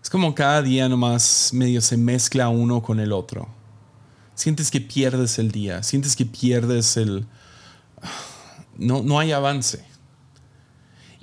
Es 0.03 0.11
como 0.11 0.35
cada 0.35 0.63
día 0.63 0.89
nomás 0.89 1.51
medio 1.53 1.81
se 1.81 1.97
mezcla 1.97 2.49
uno 2.49 2.83
con 2.83 3.01
el 3.01 3.13
otro 3.13 3.49
sientes 4.37 4.71
que 4.71 4.81
pierdes 4.81 5.41
el 5.41 5.51
día, 5.51 5.83
sientes 5.83 6.15
que 6.15 6.25
pierdes 6.25 6.97
el... 6.97 7.27
No, 8.79 9.03
no 9.03 9.19
hay 9.19 9.33
avance. 9.33 9.85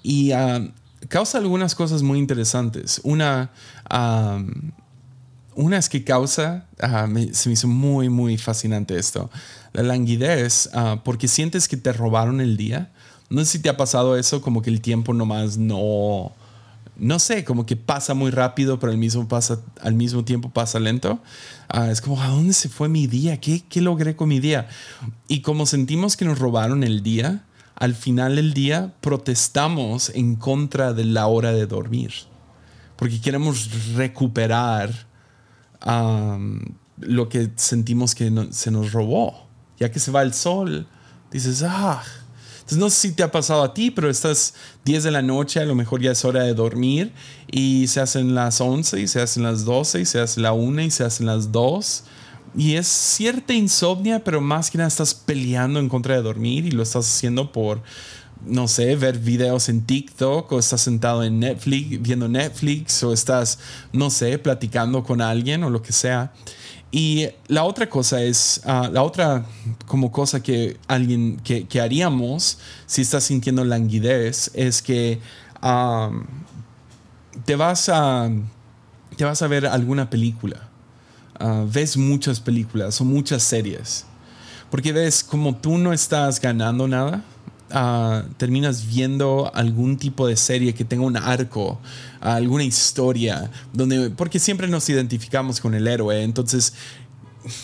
Y 0.01 0.31
ah, 0.31 0.73
causa 1.07 1.37
algunas 1.37 1.75
cosas 1.75 2.01
muy 2.01 2.17
interesantes. 2.17 2.99
Una, 3.03 3.51
una 5.55 5.77
es 5.77 5.89
que 5.89 6.03
causa, 6.03 6.65
ah, 6.81 7.07
se 7.31 7.49
me 7.49 7.53
hizo 7.53 7.67
muy, 7.67 8.09
muy 8.09 8.37
fascinante 8.37 8.97
esto, 8.97 9.29
la 9.73 9.83
languidez, 9.83 10.69
ah, 10.73 11.01
porque 11.03 11.27
sientes 11.27 11.67
que 11.67 11.77
te 11.77 11.93
robaron 11.93 12.41
el 12.41 12.57
día. 12.57 12.91
No 13.29 13.43
sé 13.43 13.53
si 13.53 13.59
te 13.59 13.69
ha 13.69 13.77
pasado 13.77 14.17
eso, 14.17 14.41
como 14.41 14.61
que 14.61 14.69
el 14.69 14.81
tiempo 14.81 15.13
nomás 15.13 15.57
no 15.57 16.33
no 16.95 17.19
sé, 17.19 17.43
como 17.43 17.65
que 17.65 17.75
pasa 17.75 18.13
muy 18.13 18.31
rápido, 18.31 18.79
pero 18.79 18.91
al 18.91 18.97
mismo, 18.97 19.27
pasa, 19.27 19.59
al 19.81 19.95
mismo 19.95 20.23
tiempo 20.23 20.49
pasa 20.49 20.79
lento. 20.79 21.19
Ah, 21.67 21.89
es 21.89 22.01
como, 22.01 22.21
¿a 22.21 22.27
dónde 22.27 22.53
se 22.53 22.69
fue 22.69 22.87
mi 22.87 23.07
día? 23.07 23.37
¿Qué, 23.37 23.63
¿Qué 23.67 23.81
logré 23.81 24.15
con 24.15 24.29
mi 24.29 24.39
día? 24.39 24.67
Y 25.27 25.41
como 25.41 25.65
sentimos 25.65 26.15
que 26.15 26.25
nos 26.25 26.37
robaron 26.37 26.83
el 26.83 27.01
día, 27.01 27.45
al 27.75 27.95
final 27.95 28.35
del 28.35 28.53
día 28.53 28.93
protestamos 29.01 30.09
en 30.09 30.35
contra 30.35 30.93
de 30.93 31.05
la 31.05 31.27
hora 31.27 31.51
de 31.51 31.65
dormir, 31.65 32.13
porque 32.95 33.19
queremos 33.19 33.95
recuperar 33.95 35.07
lo 35.85 37.29
que 37.29 37.51
sentimos 37.55 38.15
que 38.15 38.31
se 38.51 38.71
nos 38.71 38.91
robó. 38.91 39.47
Ya 39.79 39.91
que 39.91 39.99
se 39.99 40.11
va 40.11 40.21
el 40.21 40.33
sol, 40.33 40.87
dices, 41.31 41.63
ah, 41.63 42.03
entonces 42.63 42.77
no 42.77 42.89
sé 42.89 43.09
si 43.09 43.13
te 43.13 43.23
ha 43.23 43.31
pasado 43.31 43.61
a 43.61 43.73
ti, 43.73 43.91
pero 43.91 44.09
estás 44.09 44.53
10 44.85 45.03
de 45.03 45.11
la 45.11 45.21
noche, 45.21 45.59
a 45.59 45.65
lo 45.65 45.75
mejor 45.75 46.01
ya 46.01 46.11
es 46.11 46.23
hora 46.23 46.43
de 46.43 46.53
dormir 46.53 47.11
y 47.51 47.87
se 47.87 47.99
hacen 47.99 48.35
las 48.35 48.61
11 48.61 49.01
y 49.01 49.07
se 49.09 49.21
hacen 49.21 49.43
las 49.43 49.65
12 49.65 49.99
y 49.99 50.05
se 50.05 50.21
hace 50.21 50.39
la 50.39 50.53
1 50.53 50.81
y 50.83 50.89
se 50.89 51.03
hacen 51.03 51.25
las 51.25 51.51
2. 51.51 52.03
Y 52.55 52.75
es 52.75 52.87
cierta 52.87 53.53
insomnia, 53.53 54.23
pero 54.23 54.39
más 54.39 54.71
que 54.71 54.77
nada 54.77 54.87
estás 54.87 55.13
peleando 55.13 55.81
en 55.81 55.89
contra 55.89 56.15
de 56.15 56.21
dormir 56.21 56.65
y 56.65 56.71
lo 56.71 56.83
estás 56.83 57.05
haciendo 57.05 57.51
por, 57.51 57.81
no 58.45 58.67
sé, 58.67 58.95
ver 58.95 59.19
videos 59.19 59.69
en 59.69 59.83
TikTok 59.83 60.51
o 60.51 60.59
estás 60.59 60.81
sentado 60.81 61.23
en 61.23 61.39
Netflix, 61.39 62.01
viendo 62.01 62.27
Netflix 62.27 63.03
o 63.03 63.13
estás, 63.13 63.59
no 63.91 64.09
sé, 64.09 64.37
platicando 64.37 65.03
con 65.03 65.21
alguien 65.21 65.63
o 65.63 65.69
lo 65.69 65.81
que 65.81 65.91
sea. 65.91 66.33
Y 66.91 67.27
la 67.47 67.63
otra 67.63 67.89
cosa 67.89 68.21
es, 68.21 68.61
ah, 68.65 68.87
la 68.91 69.01
otra 69.01 69.45
como 69.87 70.11
cosa 70.11 70.43
que 70.43 70.77
alguien, 70.87 71.39
que, 71.43 71.81
haríamos 71.81 72.59
si 72.85 73.01
estás 73.01 73.23
sintiendo 73.23 73.63
languidez 73.63 74.51
es 74.53 74.81
que 74.83 75.19
te 77.45 77.55
vas 77.55 77.89
a, 77.89 78.29
te 79.17 79.25
vas 79.25 79.41
a 79.41 79.47
ver 79.47 79.65
alguna 79.65 80.09
película. 80.09 80.69
Ah, 81.39 81.65
ves 81.67 81.97
muchas 81.97 82.39
películas 82.39 83.01
o 83.01 83.05
muchas 83.05 83.41
series. 83.41 84.05
Porque 84.69 84.91
ves, 84.91 85.23
como 85.23 85.55
tú 85.55 85.77
no 85.79 85.93
estás 85.93 86.39
ganando 86.39 86.87
nada, 86.87 87.23
Ah, 87.75 88.21
terminas 88.37 88.85
viendo 88.85 89.51
algún 89.55 89.97
tipo 89.97 90.27
de 90.27 90.37
serie 90.37 90.75
que 90.75 90.85
tenga 90.85 91.05
un 91.05 91.17
arco, 91.17 91.79
alguna 92.21 92.63
historia, 92.63 93.49
donde, 93.73 94.11
porque 94.11 94.37
siempre 94.37 94.67
nos 94.67 94.87
identificamos 94.89 95.59
con 95.59 95.73
el 95.73 95.87
héroe, 95.87 96.21
entonces 96.21 96.75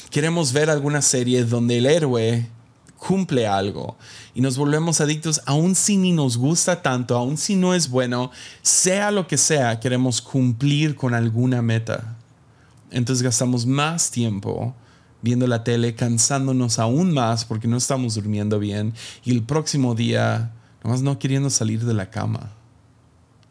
queremos 0.09 0.51
ver 0.51 0.71
alguna 0.71 1.03
serie 1.03 1.45
donde 1.45 1.77
el 1.77 1.85
héroe 1.85 2.49
cumple 2.97 3.45
algo 3.45 3.97
y 4.33 4.41
nos 4.41 4.57
volvemos 4.57 4.99
adictos, 4.99 5.41
aun 5.45 5.75
si 5.75 5.95
ni 5.95 6.11
nos 6.11 6.37
gusta 6.37 6.81
tanto, 6.81 7.15
aun 7.15 7.37
si 7.37 7.55
no 7.55 7.75
es 7.75 7.87
bueno, 7.87 8.31
sea 8.63 9.11
lo 9.11 9.27
que 9.27 9.37
sea, 9.37 9.79
queremos 9.79 10.23
cumplir 10.23 10.95
con 10.95 11.13
alguna 11.13 11.61
meta. 11.61 12.17
Entonces 12.89 13.21
gastamos 13.21 13.67
más 13.67 14.09
tiempo 14.09 14.73
viendo 15.21 15.47
la 15.47 15.63
tele, 15.63 15.95
cansándonos 15.95 16.79
aún 16.79 17.13
más 17.13 17.45
porque 17.45 17.67
no 17.67 17.77
estamos 17.77 18.15
durmiendo 18.15 18.59
bien 18.59 18.93
y 19.23 19.31
el 19.31 19.43
próximo 19.43 19.95
día 19.95 20.53
nomás 20.83 21.01
no 21.01 21.19
queriendo 21.19 21.49
salir 21.49 21.83
de 21.85 21.93
la 21.93 22.09
cama. 22.09 22.51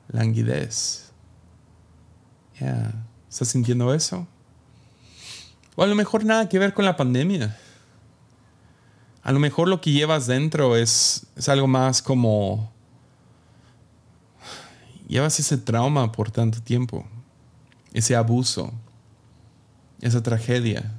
Languidez. 0.08 1.10
Ya, 2.58 2.92
¿estás 3.28 3.48
sintiendo 3.48 3.92
eso? 3.92 4.26
O 5.76 5.82
a 5.82 5.86
lo 5.86 5.94
mejor 5.94 6.24
nada 6.24 6.48
que 6.48 6.58
ver 6.58 6.72
con 6.74 6.84
la 6.84 6.96
pandemia. 6.96 7.56
A 9.22 9.32
lo 9.32 9.38
mejor 9.38 9.68
lo 9.68 9.80
que 9.80 9.92
llevas 9.92 10.26
dentro 10.26 10.76
es, 10.76 11.26
es 11.36 11.48
algo 11.48 11.66
más 11.66 12.02
como... 12.02 12.72
Llevas 15.06 15.38
ese 15.40 15.56
trauma 15.56 16.12
por 16.12 16.30
tanto 16.30 16.60
tiempo, 16.60 17.06
ese 17.94 18.14
abuso, 18.14 18.72
esa 20.02 20.22
tragedia 20.22 20.97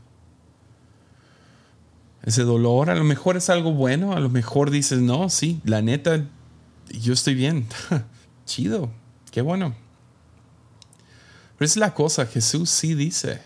ese 2.23 2.43
dolor. 2.43 2.89
A 2.89 2.95
lo 2.95 3.03
mejor 3.03 3.37
es 3.37 3.49
algo 3.49 3.73
bueno, 3.73 4.13
a 4.13 4.19
lo 4.19 4.29
mejor 4.29 4.71
dices, 4.71 4.99
no, 4.99 5.29
sí, 5.29 5.61
la 5.63 5.81
neta, 5.81 6.25
yo 6.89 7.13
estoy 7.13 7.35
bien. 7.35 7.67
Chido, 8.45 8.89
qué 9.31 9.41
bueno. 9.41 9.75
Pero 11.57 11.65
es 11.65 11.77
la 11.77 11.93
cosa, 11.93 12.25
Jesús 12.25 12.69
sí 12.69 12.95
dice, 12.95 13.41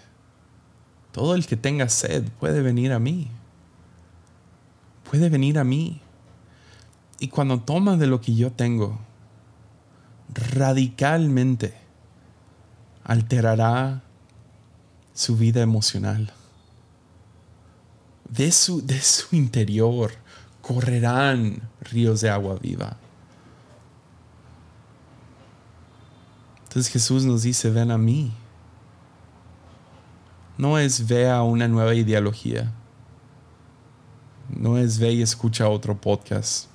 todo 1.12 1.36
el 1.36 1.46
que 1.46 1.58
tenga 1.58 1.90
sed 1.90 2.24
puede 2.40 2.62
venir 2.62 2.92
a 2.94 3.00
mí. 3.00 3.28
Puede 5.10 5.30
venir 5.30 5.60
a 5.60 5.64
mí. 5.64 6.02
Y 7.20 7.28
cuando 7.30 7.60
toma 7.60 7.98
de 7.98 8.08
lo 8.08 8.22
que 8.22 8.36
yo 8.36 8.52
tengo, 8.52 9.00
radicalmente 10.34 11.74
alterará 13.04 14.02
su 15.14 15.38
vida 15.38 15.62
emocional 15.62 16.34
de 18.34 18.52
su, 18.52 18.86
de 18.86 19.00
su 19.00 19.36
interior 19.36 20.12
correrán 20.62 21.62
ríos 21.82 22.22
de 22.22 22.30
agua 22.30 22.58
viva. 22.60 22.98
Entonces 26.63 26.91
Jesús 26.91 27.26
nos 27.26 27.43
dice, 27.43 27.69
ven 27.69 27.91
a 27.91 27.98
mí. 27.98 28.34
No 30.58 30.80
es 30.80 31.08
ve 31.08 31.30
a 31.30 31.43
una 31.43 31.67
nueva 31.67 31.93
ideología. 31.93 32.72
No 34.50 34.78
es 34.78 34.98
ve 34.98 35.13
y 35.13 35.22
escucha 35.22 35.69
otro 35.69 36.00
podcast. 36.00 36.67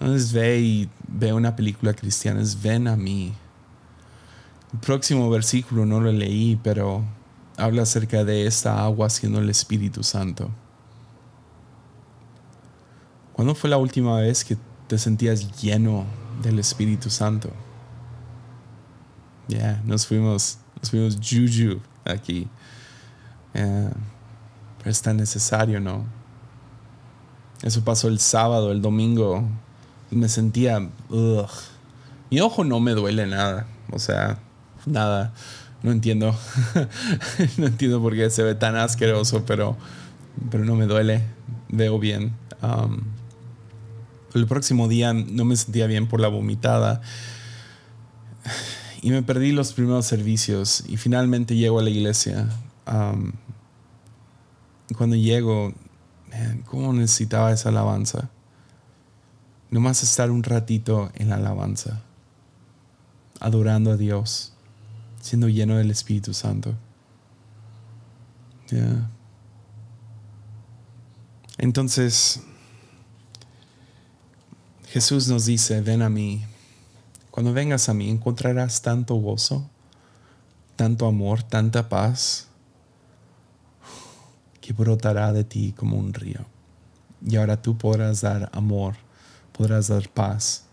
No 0.00 0.14
es 0.14 0.32
ve 0.32 0.60
y 0.60 0.90
ve 1.08 1.32
una 1.32 1.56
película 1.56 1.94
cristiana, 1.94 2.42
es 2.42 2.60
ven 2.60 2.88
a 2.88 2.96
mí. 2.96 3.32
El 4.72 4.80
próximo 4.80 5.30
versículo 5.30 5.86
no 5.86 6.00
lo 6.00 6.12
leí, 6.12 6.58
pero 6.62 7.04
habla 7.62 7.82
acerca 7.82 8.24
de 8.24 8.46
esta 8.46 8.82
agua 8.82 9.08
siendo 9.08 9.38
el 9.38 9.48
Espíritu 9.48 10.02
Santo. 10.02 10.50
¿Cuándo 13.32 13.54
fue 13.54 13.70
la 13.70 13.78
última 13.78 14.16
vez 14.16 14.44
que 14.44 14.56
te 14.88 14.98
sentías 14.98 15.62
lleno 15.62 16.04
del 16.42 16.58
Espíritu 16.58 17.08
Santo? 17.08 17.50
Ya, 19.46 19.80
nos 19.84 20.06
fuimos, 20.06 20.58
nos 20.80 20.90
fuimos 20.90 21.16
juju 21.16 21.80
aquí. 22.04 22.48
pero 23.52 24.90
es 24.90 25.00
tan 25.00 25.16
necesario, 25.16 25.78
¿no? 25.78 26.04
Eso 27.62 27.84
pasó 27.84 28.08
el 28.08 28.18
sábado, 28.18 28.72
el 28.72 28.82
domingo. 28.82 29.44
Me 30.10 30.28
sentía, 30.28 30.80
mi 32.28 32.40
ojo 32.40 32.64
no 32.64 32.80
me 32.80 32.90
duele 32.90 33.26
nada, 33.26 33.66
o 33.92 34.00
sea, 34.00 34.38
nada 34.84 35.32
no 35.82 35.90
entiendo. 35.90 36.36
no 37.58 37.66
entiendo 37.66 38.00
por 38.00 38.14
qué 38.14 38.30
se 38.30 38.42
ve 38.42 38.54
tan 38.54 38.76
asqueroso, 38.76 39.44
pero, 39.44 39.76
pero 40.50 40.64
no 40.64 40.76
me 40.76 40.86
duele. 40.86 41.22
Veo 41.68 41.98
bien. 41.98 42.32
El 44.34 44.46
próximo 44.46 44.88
día 44.88 45.12
no 45.12 45.44
me 45.44 45.56
sentía 45.56 45.86
bien 45.86 46.06
por 46.06 46.20
la 46.20 46.28
vomitada. 46.28 47.02
Y 49.02 49.10
me 49.10 49.22
perdí 49.22 49.52
los 49.52 49.72
primeros 49.72 50.06
servicios. 50.06 50.84
Y 50.86 50.96
finalmente 50.96 51.56
llego 51.56 51.80
a 51.80 51.82
la 51.82 51.90
iglesia. 51.90 52.48
Cuando 54.96 55.16
llego, 55.16 55.72
¿cómo 56.66 56.92
necesitaba 56.92 57.52
esa 57.52 57.70
alabanza? 57.70 58.30
Nomás 59.70 60.02
estar 60.02 60.30
un 60.30 60.42
ratito 60.42 61.10
en 61.14 61.30
la 61.30 61.36
alabanza, 61.36 62.02
adorando 63.40 63.92
a 63.92 63.96
Dios 63.96 64.51
siendo 65.22 65.48
lleno 65.48 65.78
del 65.78 65.90
Espíritu 65.90 66.34
Santo. 66.34 66.74
Entonces, 71.58 72.40
Jesús 74.88 75.28
nos 75.28 75.46
dice, 75.46 75.80
ven 75.80 76.02
a 76.02 76.10
mí. 76.10 76.44
Cuando 77.30 77.52
vengas 77.52 77.88
a 77.88 77.94
mí 77.94 78.10
encontrarás 78.10 78.82
tanto 78.82 79.14
gozo, 79.14 79.70
tanto 80.76 81.06
amor, 81.06 81.42
tanta 81.42 81.88
paz, 81.88 82.48
que 84.60 84.72
brotará 84.72 85.32
de 85.32 85.44
ti 85.44 85.72
como 85.72 85.96
un 85.96 86.12
río. 86.12 86.44
Y 87.24 87.36
ahora 87.36 87.62
tú 87.62 87.78
podrás 87.78 88.22
dar 88.22 88.50
amor, 88.52 88.96
podrás 89.56 89.86
dar 89.86 90.08
paz, 90.08 90.64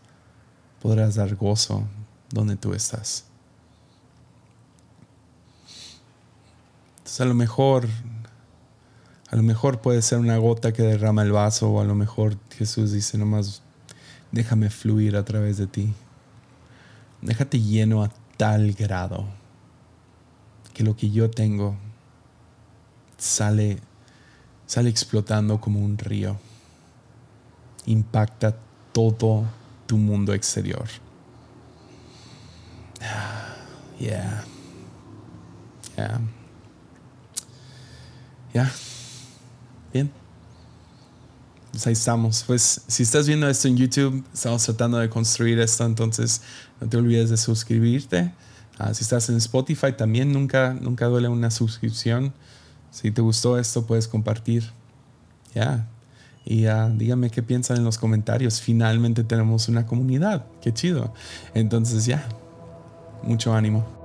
podrás 0.81 1.15
dar 1.15 1.35
gozo 1.35 1.83
donde 2.31 2.55
tú 2.55 2.73
estás. 2.73 3.28
A 7.17 7.26
lo 7.26 7.34
mejor, 7.34 7.88
a 9.30 9.36
lo 9.36 9.43
mejor 9.43 9.82
puede 9.82 10.02
ser 10.02 10.19
una 10.19 10.38
gota 10.38 10.72
que 10.72 10.84
derrama 10.84 11.24
el 11.24 11.32
vaso 11.32 11.69
o 11.72 11.82
a 11.82 11.84
lo 11.84 11.95
mejor 11.95 12.38
Jesús 12.52 12.91
dice 12.91 13.17
nomás, 13.17 13.62
déjame 14.32 14.69
fluir 14.69 15.15
a 15.15 15.26
través 15.26 15.58
de 15.58 15.67
ti. 15.67 15.93
Déjate 17.22 17.60
lleno 17.60 18.04
a 18.04 18.12
tal 18.38 18.74
grado 18.74 19.26
que 20.74 20.84
lo 20.84 20.95
que 20.95 21.10
yo 21.10 21.30
tengo 21.30 21.76
sale, 23.17 23.80
sale 24.65 24.89
explotando 24.89 25.60
como 25.60 25.80
un 25.80 25.98
río. 25.98 26.38
Impacta 27.86 28.56
todo 28.93 29.45
tu 29.88 29.97
mundo 29.97 30.34
exterior. 30.34 30.88
Yeah. 33.99 34.45
Yeah. 35.97 36.22
Ya. 38.54 38.72
Bien. 39.93 40.12
Pues 41.72 41.86
ahí 41.88 41.93
estamos. 41.93 42.43
Pues 42.45 42.82
si 42.88 43.04
estás 43.04 43.28
viendo 43.28 43.47
esto 43.47 43.68
en 43.68 43.78
YouTube, 43.78 44.24
estamos 44.34 44.64
tratando 44.64 44.97
de 44.97 45.10
construir 45.10 45.60
esto, 45.60 45.86
entonces 45.86 46.41
no 46.82 46.88
te 46.89 46.97
olvides 46.97 47.30
de 47.30 47.38
suscribirte. 47.38 48.32
Ah, 48.78 48.93
si 48.93 49.04
estás 49.04 49.30
en 49.30 49.36
Spotify, 49.38 49.93
también 49.95 50.32
nunca, 50.32 50.74
nunca 50.74 51.06
duele 51.06 51.28
una 51.28 51.52
suscripción. 51.52 52.34
Si 52.91 53.12
te 53.12 53.22
gustó 53.22 53.60
esto, 53.60 53.86
puedes 53.86 54.08
compartir. 54.08 54.72
Ya. 55.54 55.88
Y 56.45 56.66
uh, 56.68 56.89
dígame 56.95 57.30
qué 57.30 57.43
piensan 57.43 57.78
en 57.78 57.84
los 57.84 57.97
comentarios. 57.97 58.62
Finalmente 58.62 59.24
tenemos 59.24 59.68
una 59.68 59.86
comunidad. 59.86 60.45
Qué 60.62 60.74
chido. 60.74 61.14
Entonces 61.54 62.06
ya. 62.06 62.28
Mucho 63.22 63.54
ánimo. 63.54 63.99